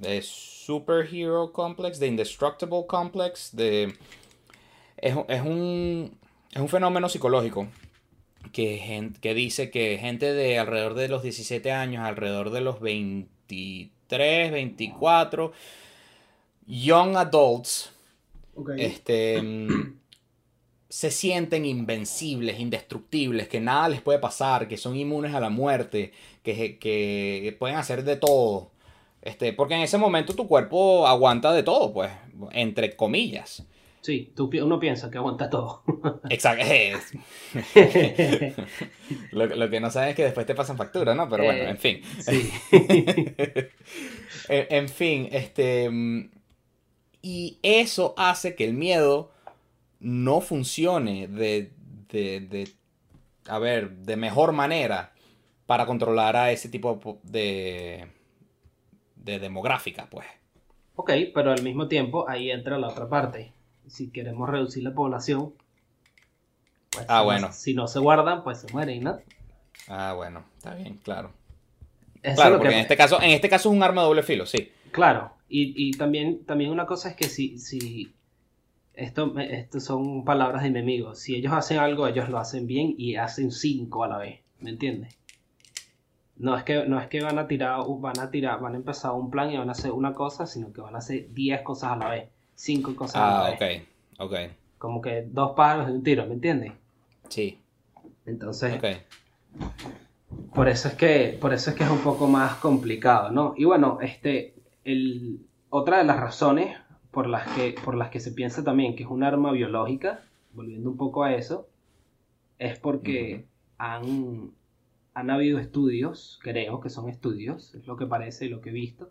[0.00, 3.94] The Superhero Complex, The Indestructible Complex, de,
[4.96, 6.18] es, es, un,
[6.50, 7.68] es un fenómeno psicológico
[8.54, 14.52] que, que dice que gente de alrededor de los 17 años, alrededor de los 23,
[14.52, 15.52] 24,
[16.66, 17.92] young adults,
[18.78, 19.42] este,
[20.88, 26.12] se sienten invencibles, indestructibles, que nada les puede pasar, que son inmunes a la muerte,
[26.42, 28.70] que, que pueden hacer de todo.
[29.20, 32.12] Este, porque en ese momento tu cuerpo aguanta de todo, pues,
[32.52, 33.64] entre comillas.
[34.04, 35.82] Sí, tú, uno piensa que aguanta todo.
[36.28, 36.62] Exacto.
[39.32, 41.26] lo, que no sabes es que después te pasan factura, ¿no?
[41.26, 42.02] Pero bueno, en fin.
[42.20, 42.52] Sí.
[44.50, 45.88] en, fin, este.
[47.22, 49.32] Y eso hace que el miedo
[50.00, 51.72] no funcione de,
[52.10, 52.68] de, de,
[53.48, 55.14] a ver, de mejor manera
[55.64, 58.06] para controlar a ese tipo de,
[59.16, 60.26] de demográfica, pues.
[60.94, 63.53] Ok, pero al mismo tiempo ahí entra la otra parte
[63.88, 65.54] si queremos reducir la población,
[66.90, 67.46] pues ah, si, bueno.
[67.48, 69.18] no, si no se guardan, pues se mueren, ¿no?
[69.88, 71.32] Ah, bueno, está bien, claro.
[72.22, 74.70] claro, porque en este caso, en este caso es un arma de doble filo, sí.
[74.92, 78.14] Claro, y, y también, también una cosa es que si, si
[78.94, 83.16] esto, esto son palabras de enemigos, si ellos hacen algo, ellos lo hacen bien y
[83.16, 85.18] hacen cinco a la vez, ¿me entiendes?
[86.36, 89.12] No es que, no es que van a tirar, van a tirar, van a empezar
[89.12, 91.92] un plan y van a hacer una cosa, sino que van a hacer diez cosas
[91.92, 93.16] a la vez cinco cosas.
[93.16, 93.62] Ah, ok,
[94.18, 94.34] ok.
[94.78, 96.72] Como que dos pájaros de un tiro, ¿me entiendes?
[97.28, 97.60] Sí.
[98.26, 98.80] Entonces,
[100.54, 103.54] por eso es que, por eso es que es un poco más complicado, ¿no?
[103.56, 105.40] Y bueno, este, el,
[105.70, 106.76] otra de las razones
[107.10, 110.90] por las que, por las que se piensa también que es un arma biológica, volviendo
[110.90, 111.68] un poco a eso,
[112.58, 113.46] es porque
[113.78, 114.52] han,
[115.14, 118.72] han habido estudios, creo que son estudios, es lo que parece y lo que he
[118.72, 119.10] visto,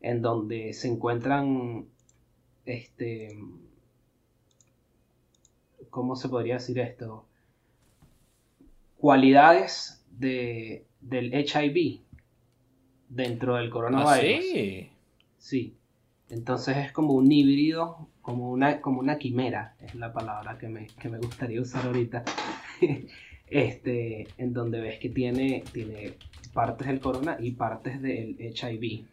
[0.00, 1.86] en donde se encuentran
[2.68, 3.38] este,
[5.90, 7.24] ¿cómo se podría decir esto?
[8.98, 12.00] Cualidades de, del HIV
[13.08, 14.12] dentro del coronavirus.
[14.12, 14.90] ¿Ah, sí?
[15.38, 15.74] Sí.
[16.30, 20.88] Entonces es como un híbrido, como una, como una quimera, es la palabra que me,
[21.00, 22.24] que me gustaría usar ahorita.
[23.50, 26.14] este, en donde ves que tiene, tiene
[26.52, 29.06] partes del corona y partes del HIV.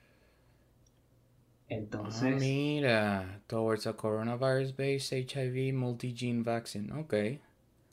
[1.69, 2.35] Entonces.
[2.35, 6.91] Ah, mira, towards a coronavirus-based HIV multi-gene vaccine.
[6.93, 7.13] Ok.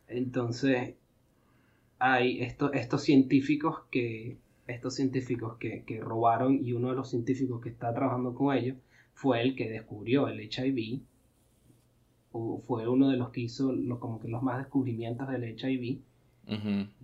[0.09, 0.95] Entonces,
[1.99, 4.39] hay estos científicos que.
[4.69, 8.77] Estos científicos que, que, robaron y uno de los científicos que está trabajando con ellos
[9.13, 11.01] fue el que descubrió el HIV.
[12.31, 16.01] fue uno de los que hizo lo, como que los más descubrimientos del HIV.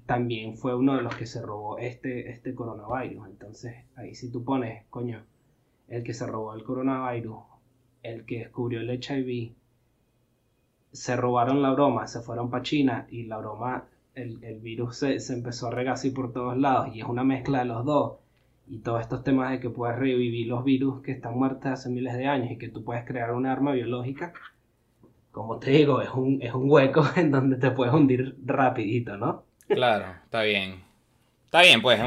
[0.07, 3.27] También fue uno de los que se robó este, este coronavirus.
[3.29, 5.25] Entonces, ahí si tú pones, coño,
[5.89, 7.39] el que se robó el coronavirus,
[8.03, 9.53] el que descubrió el HIV,
[10.93, 13.85] se robaron la broma, se fueron para China y la broma,
[14.15, 17.67] el, virus se, empezó a regar así por todos lados y es una mezcla de
[17.67, 18.15] los dos.
[18.67, 22.15] Y todos estos temas de que puedes revivir los virus que están muertos hace miles
[22.15, 24.33] de años y que tú puedes crear un arma biológica,
[25.31, 29.45] como te digo, es un, es un hueco en donde te puedes hundir rapidito, ¿no?
[29.69, 30.88] Claro, está bien.
[31.49, 31.99] Está bien, pues,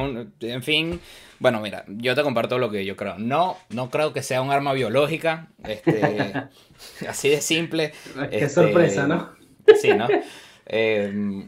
[0.41, 1.01] en fin,
[1.39, 3.17] bueno, mira, yo te comparto lo que yo creo.
[3.17, 6.31] No, no creo que sea un arma biológica, este,
[7.09, 7.91] así de simple.
[8.29, 9.31] Qué sorpresa, ¿no?
[9.81, 10.07] Sí, ¿no?
[10.67, 11.47] Em,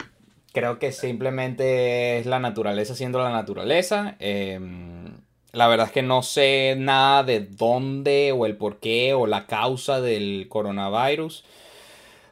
[0.52, 4.16] creo que simplemente es la naturaleza siendo la naturaleza.
[4.18, 5.14] Em,
[5.52, 9.46] la verdad es que no sé nada de dónde o el por qué o la
[9.46, 11.46] causa del coronavirus,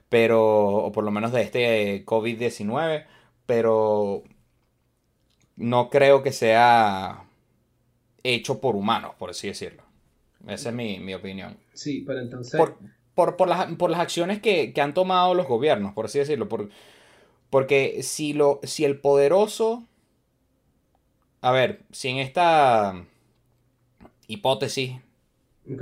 [0.09, 3.05] pero, o por lo menos de este COVID-19,
[3.45, 4.23] pero
[5.61, 7.25] no creo que sea
[8.23, 9.83] hecho por humanos, por así decirlo.
[10.47, 11.57] Esa es mi, opinión.
[11.73, 12.59] Sí, pero entonces...
[13.13, 16.49] Por, las, acciones que, han tomado los gobiernos, por así decirlo.
[16.49, 16.69] Por,
[17.49, 19.85] porque si, lo, si el poderoso...
[21.41, 23.05] A ver, si en esta
[24.27, 24.93] hipótesis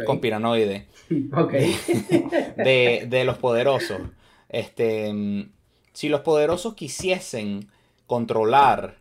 [0.05, 4.01] conspiranoide de, de, los poderosos,
[4.47, 5.47] este,
[5.91, 7.69] si los poderosos quisiesen
[8.07, 8.98] controlar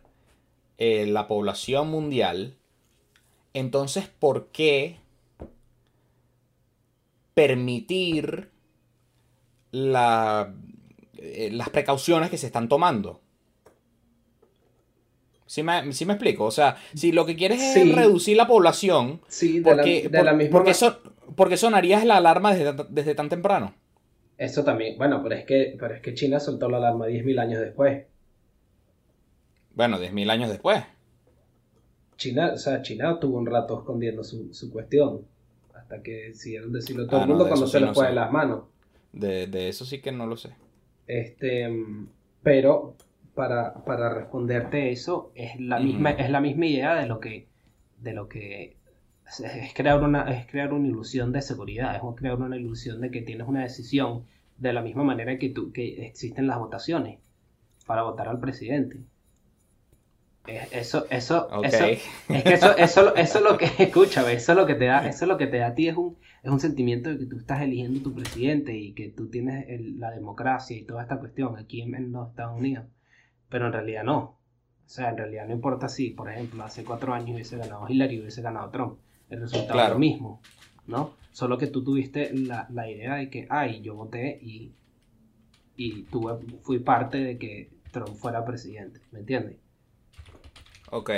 [0.79, 2.55] eh, la población mundial,
[3.53, 4.97] entonces, ¿por qué
[7.39, 8.49] permitir
[9.71, 10.53] la,
[11.17, 13.21] eh, las precauciones que se están tomando.
[15.45, 16.43] ¿Sí me, me explico?
[16.43, 20.51] O sea, si lo que quieres es reducir la población, sí, de porque, la, misma
[20.51, 20.73] porque,
[21.35, 23.73] porque, sonarías la alarma desde, tan temprano.
[24.37, 27.61] Eso también, bueno, pero es que, pero es que China soltó la alarma 10.000 años
[27.61, 28.03] después.
[29.79, 30.83] Bueno, 10.000 años después.
[32.17, 35.21] China, o sea, China tuvo un rato escondiendo su, cuestión.
[35.73, 38.65] Hasta que decidieron decirlo todo ah, el mundo cuando se les fue de las manos.
[39.13, 40.49] De, de, eso sí que no lo sé.
[41.07, 41.69] Este,
[42.43, 42.97] pero
[43.33, 47.47] para, para responderte eso, es la misma, es la misma idea de lo que,
[47.99, 48.75] de lo que
[49.25, 53.21] es crear una, es crear una ilusión de seguridad, es crear una ilusión de que
[53.21, 54.25] tienes una decisión
[54.57, 57.21] de la misma manera que, tú, que existen las votaciones
[57.85, 59.05] para votar al presidente.
[60.71, 64.65] Eso, eso, eso, es que eso, eso, eso es lo que, escucha, eso es lo
[64.65, 66.59] que te da, eso es lo que te da a ti, es un, es un
[66.59, 69.65] sentimiento de que tú estás eligiendo tu presidente y que tú tienes
[69.97, 72.85] la democracia y toda esta cuestión aquí en, los Estados Unidos.
[73.49, 74.17] Pero en realidad no.
[74.17, 74.37] O
[74.91, 78.21] sea, en realidad no importa si, por ejemplo, hace cuatro años hubiese ganado Hillary y
[78.21, 78.99] hubiese ganado Trump.
[79.29, 80.41] El resultado es lo mismo,
[80.87, 81.13] ¿no?
[81.31, 84.73] Solo que tú tuviste la, la idea de que, ay, yo voté y,
[85.75, 89.57] y tuve, fui parte de que Trump fuera presidente, ¿me entiendes?
[90.91, 91.11] Ok.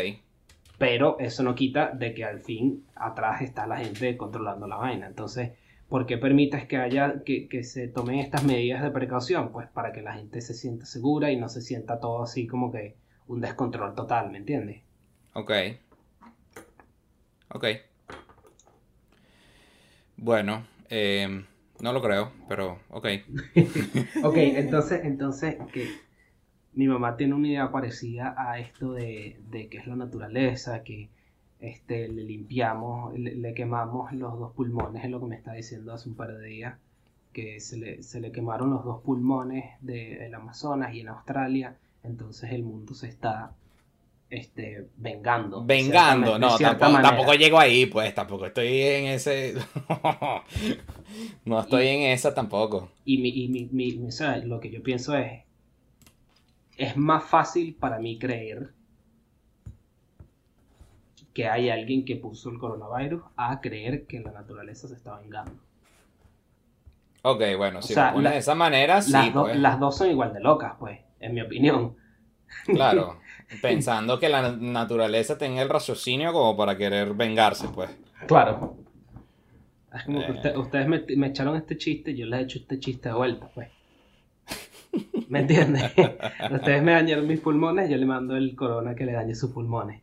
[0.78, 5.08] Pero eso no quita de que al fin atrás está la gente controlando la vaina.
[5.08, 5.52] Entonces,
[5.88, 9.52] ¿por qué permites que haya, que, se tomen estas medidas de precaución?
[9.52, 12.72] Pues para que la gente se sienta segura y no se sienta todo así como
[12.72, 12.96] que
[13.28, 14.82] un descontrol total, ¿me entiendes?
[15.34, 15.52] Ok.
[17.50, 17.66] Ok.
[20.18, 21.44] Bueno, eh,
[21.80, 23.08] no lo creo, pero ok.
[24.24, 25.90] ok, entonces, entonces, ¿qué?
[26.74, 31.10] Mi mamá tiene una idea parecida a esto de, de que es la naturaleza, que
[31.60, 36.10] este, le limpiamos, le, quemamos los dos pulmones, es lo que me está diciendo hace
[36.10, 36.78] un par de días,
[37.34, 42.52] que se le, se le quemaron los dos pulmones del Amazonas y en Australia, entonces
[42.52, 43.54] el mundo se está
[44.30, 45.64] este, vengando.
[45.64, 49.56] Vengando, no, tampoco, tampoco, llego ahí, pues, tampoco estoy en ese...
[51.46, 52.90] no estoy en esa tampoco.
[53.06, 55.44] Y, mi, y mi, mi, o sea, lo que yo pienso es,
[56.78, 58.74] es más fácil para mí creer
[61.34, 65.54] que hay alguien que puso el coronavirus a creer que la naturaleza se está vengando.
[67.24, 69.14] Ok, bueno, si lo pones de esa manera, sí.
[69.32, 69.56] Pues.
[69.58, 71.96] Las, dos son igual de locas, pues, en mi opinión.
[72.66, 73.22] Claro,
[73.62, 77.90] pensando que la naturaleza tenga el raciocinio como para querer vengarse, pues.
[78.28, 78.76] Claro.
[79.96, 80.58] Es como que eh.
[80.58, 83.70] ustedes me, me, echaron este chiste, yo les he hecho este chiste de vuelta, pues.
[85.30, 85.92] ¿Me entiendes?
[86.52, 90.02] Ustedes me dañaron mis pulmones, yo le mando el corona que le dañe sus pulmones.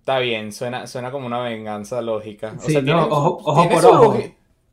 [0.00, 2.58] Está bien, suena, suena como una venganza lógica.
[2.58, 4.18] sí, ojo, por ojo.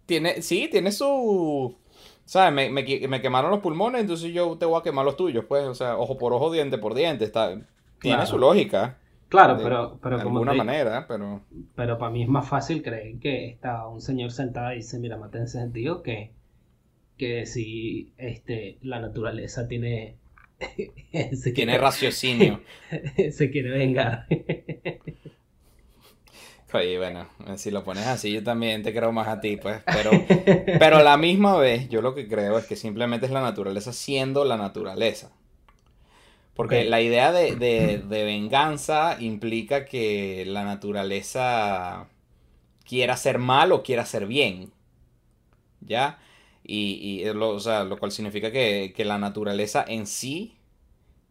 [0.06, 1.76] Tiene, sí, tiene su...
[2.24, 2.54] ¿Sabes?
[2.54, 2.70] Me,
[3.08, 5.66] me, quemaron los pulmones, entonces yo te voy a quemar los tuyos, pues.
[5.66, 7.26] O sea, ojo por ojo, diente por diente.
[7.26, 7.56] Está,
[8.00, 8.98] tiene su lógica.
[9.30, 11.42] Claro, pero, pero de alguna manera, pero...
[11.76, 15.18] Pero para mí es más fácil creer que está un señor sentado y dice, mira,
[15.18, 16.32] mate en ese sentido, que
[17.18, 20.16] que si este, la naturaleza tiene...
[21.56, 22.62] tiene raciocinio.
[23.32, 24.28] se quiere vengar.
[26.76, 29.82] Oye, bueno, si lo pones así, yo también te creo más a ti, pues.
[29.86, 30.12] Pero,
[30.80, 33.94] pero a la misma vez, yo lo que creo es que simplemente es la naturaleza
[33.94, 35.32] siendo la naturaleza.
[36.54, 42.08] Porque la idea de, de, de, venganza implica que la naturaleza
[42.86, 44.72] quiera hacer mal o quiera hacer bien.
[45.82, 46.20] ¿Ya?
[46.68, 50.58] Y, y lo, o sea, lo cual significa que, la naturaleza en sí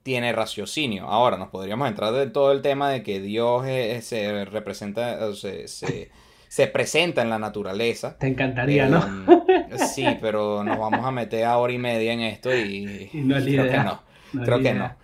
[0.04, 1.06] tiene raciocinio.
[1.06, 3.64] Ahora, nos podríamos entrar de todo el tema de que Dios
[4.04, 8.16] se representa, se, se, presenta en la naturaleza.
[8.18, 9.04] Te encantaría, ¿no?
[9.04, 13.70] Em, sí, pero nos vamos a meter a hora y media en esto y, creo
[13.70, 14.02] que no.
[14.44, 14.94] creo que no.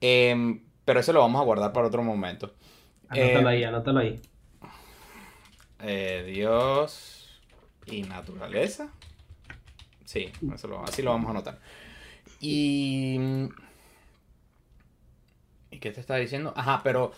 [0.00, 2.54] Em, pero eso lo vamos a guardar para otro momento.
[3.08, 4.20] Anótalo ahí, anótalo ahí.
[5.80, 7.40] Eh, Dios
[7.86, 8.92] y naturaleza.
[10.08, 10.32] Sí,
[10.86, 11.58] así lo vamos a notar.
[12.40, 13.18] Y...
[15.70, 16.54] ¿Y qué te estaba diciendo?
[16.56, 17.12] Ajá, pero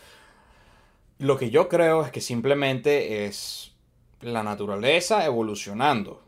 [1.18, 3.76] lo que yo creo es que simplemente es
[4.22, 6.24] la naturaleza evolucionando.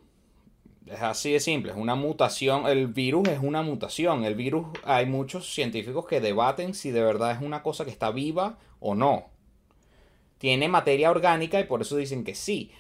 [0.87, 2.69] Es así de simple, es una mutación.
[2.69, 4.23] El virus es una mutación.
[4.23, 8.13] El virus, hay muchos científicos que debaten si de verdad es una cosa que está
[8.13, 9.31] viva o no.
[10.39, 12.71] Tiene materia orgánica y por eso dicen que sí.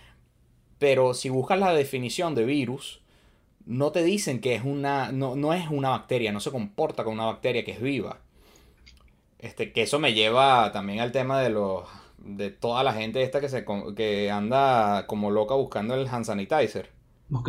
[0.78, 3.01] Pero si buscas la definición de virus,
[3.66, 7.14] no te dicen que es una, no, no, es una bacteria, no se comporta como
[7.14, 8.20] una bacteria que es viva.
[9.38, 11.84] Este, que eso me lleva también al tema de los,
[12.18, 13.64] de toda la gente esta que se,
[13.96, 16.90] que anda como loca buscando el hand sanitizer.
[17.32, 17.48] Ok.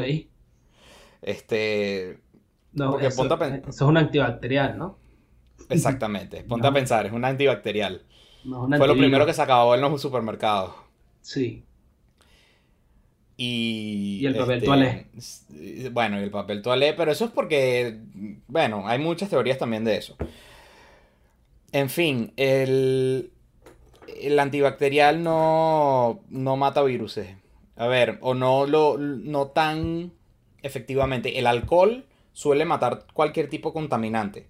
[1.21, 2.19] Este,
[2.73, 4.97] No, Porque eso, ponte a pen- eso es un antibacterial, ¿no?
[5.69, 6.71] exactamente, ponte No.
[6.71, 8.03] a pensar, es un antibacterial.
[8.43, 10.73] No Fue lo primero que se acabó en los supermercados.
[11.21, 11.63] Sí.
[13.35, 15.05] Y, Y el papel este, toalé.
[15.91, 17.97] Bueno, y el papel toalé, pero eso es porque,
[18.47, 20.15] bueno, hay muchas teorías también de eso.
[21.71, 23.31] En fin, el,
[24.21, 27.19] el antibacterial no, no mata virus.
[27.75, 30.11] A ver, o no lo no tan
[30.61, 31.39] efectivamente.
[31.39, 34.47] El alcohol suele matar cualquier tipo de contaminante.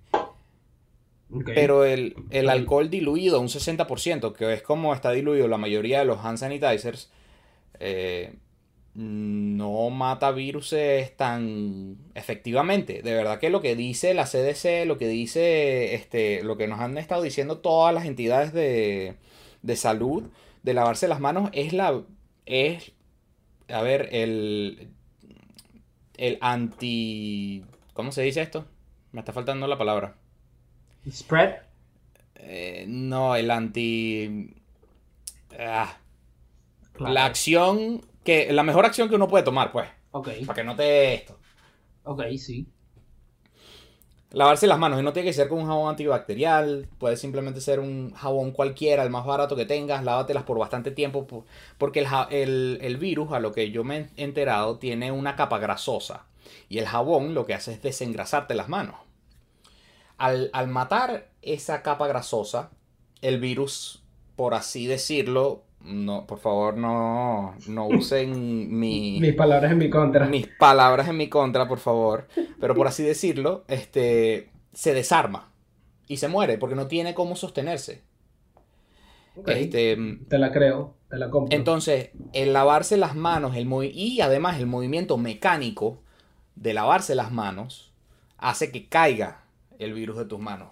[1.45, 6.05] Pero el, el alcohol diluido, un 60%, que es como está diluido la mayoría de
[6.05, 7.09] los hand sanitizers,
[7.79, 8.35] eh,
[8.95, 10.75] no mata virus
[11.17, 13.01] tan efectivamente.
[13.01, 16.79] De verdad que lo que dice la CDC, lo que dice, este, lo que nos
[16.79, 19.15] han estado diciendo todas las entidades de,
[19.61, 20.29] de salud,
[20.63, 22.03] de lavarse las manos, es la,
[22.45, 22.91] es,
[23.69, 24.89] a ver, el,
[26.17, 27.63] el anti,
[27.93, 28.65] ¿cómo se dice esto?
[29.11, 30.15] Me está faltando la palabra.
[31.09, 31.55] Spread.
[32.35, 34.53] Eh, no, el anti...
[35.57, 35.97] ah,
[36.93, 37.13] Claro.
[37.13, 38.51] La acción que...
[38.53, 39.89] La mejor acción que uno puede tomar, pues.
[40.11, 41.39] Ok, Para que no te esto.
[42.03, 42.71] ok, sí.
[44.31, 44.99] Lavarse las manos.
[44.99, 46.89] Y no tiene que ser con un jabón antibacterial.
[46.97, 50.03] Puede simplemente ser un jabón cualquiera, el más barato que tengas.
[50.03, 51.27] Lávatelas por bastante tiempo.
[51.27, 51.45] po-
[51.77, 55.59] Porque el, el- el virus, a lo que yo me he enterado, tiene una capa
[55.59, 56.25] grasosa.
[56.69, 58.95] Y el jabón lo que hace es desengrasarte las manos.
[60.17, 62.71] Al, al matar esa capa grasosa,
[63.21, 64.03] el virus,
[64.35, 68.31] por así decirlo, no, por favor, no, no usen
[68.79, 70.25] mi, Mis palabras en mi contra.
[70.27, 72.27] mis palabras en mi contra, por favor.
[72.59, 75.51] Pero por así decirlo, este se desarma
[76.07, 78.01] y se muere porque no tiene cómo sostenerse.
[79.47, 79.97] Este,
[80.29, 81.57] Te la creo, te la compro.
[81.57, 85.99] entonces, el lavarse las manos, el y además el movimiento mecánico
[86.55, 87.91] de lavarse las manos
[88.37, 89.43] hace que caiga
[89.79, 90.69] el virus de tus manos.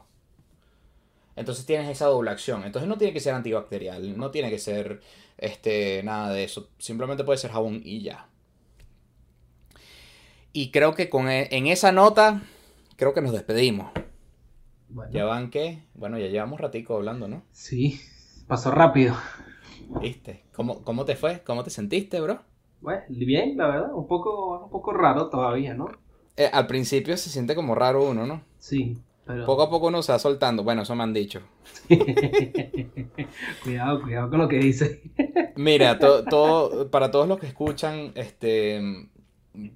[1.42, 2.64] Entonces tienes esa doble acción.
[2.66, 5.02] Entonces no tiene que ser antibacterial, no tiene que ser
[5.38, 6.70] este, nada de eso.
[6.80, 8.30] Simplemente puede ser jabón y ya.
[10.54, 12.42] Y creo que con e- en esa nota,
[12.98, 13.92] creo que nos despedimos.
[14.90, 15.84] Bueno, ¿Ya van qué?
[15.94, 17.44] Bueno, ya llevamos ratico hablando, ¿no?
[17.52, 18.00] sí,
[18.48, 19.16] pasó rápido.
[20.02, 20.44] ¿Viste?
[20.54, 21.44] ¿Cómo, cómo te fue?
[21.46, 22.42] ¿Cómo te sentiste, bro?
[22.82, 25.88] Bueno, bien, la verdad, un poco, un poco raro todavía, ¿no?
[26.36, 28.44] Eh, al principio se siente como raro uno, ¿no?
[28.60, 29.46] Sí, pero...
[29.46, 30.64] Poco a poco uno se va soltando.
[30.64, 31.42] Bueno, eso me han dicho.
[33.64, 35.00] cuidado, cuidado con lo que dices.
[35.56, 39.10] Mira, to- para todos los que escuchan, este,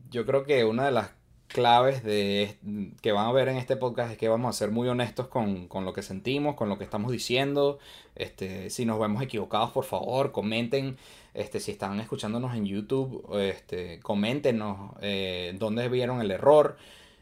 [0.10, 1.12] yo creo que una de las
[1.48, 2.58] claves de,
[3.02, 5.68] que van a ver en este podcast es que vamos a ser muy honestos con,
[5.68, 7.80] con lo que sentimos, con lo que estamos diciendo.
[8.16, 10.98] Este, si nos vemos equivocados, por favor, comenten.
[11.34, 16.78] Este, si están escuchándonos en YouTube, este, coméntenos eh, dónde vieron el error.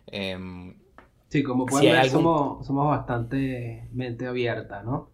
[0.07, 0.75] Em,
[1.33, 5.09] Sí, como pueden ver, algún- somos, somos bastante mente abierta, ¿no?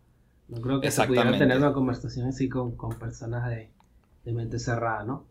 [0.50, 3.70] No creo que se pudiera tener una conversación así con, con personas de,
[4.26, 5.24] de mente cerrada, ¿no?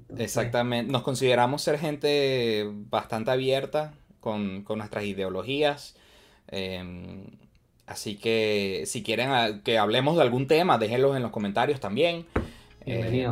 [0.00, 5.96] Entonces, Exactamente, nos consideramos ser gente bastante abierta con, con nuestras ideologías.
[6.48, 7.24] eh,
[7.86, 12.26] así que si quieren que hablemos de algún tema, déjenlos en los comentarios también.
[12.84, 13.30] Eh,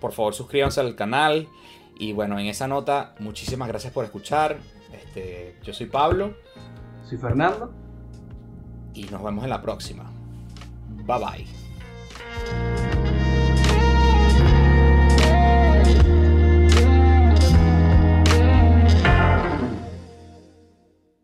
[0.00, 1.48] por favor, suscríbanse al canal.
[1.98, 4.58] Y bueno, en esa nota, muchísimas gracias por escuchar.
[5.20, 6.34] Este, yo soy Pablo.
[7.04, 7.72] Soy Fernando.
[8.94, 10.10] Y nos vemos en la próxima.
[11.06, 12.89] Bye bye.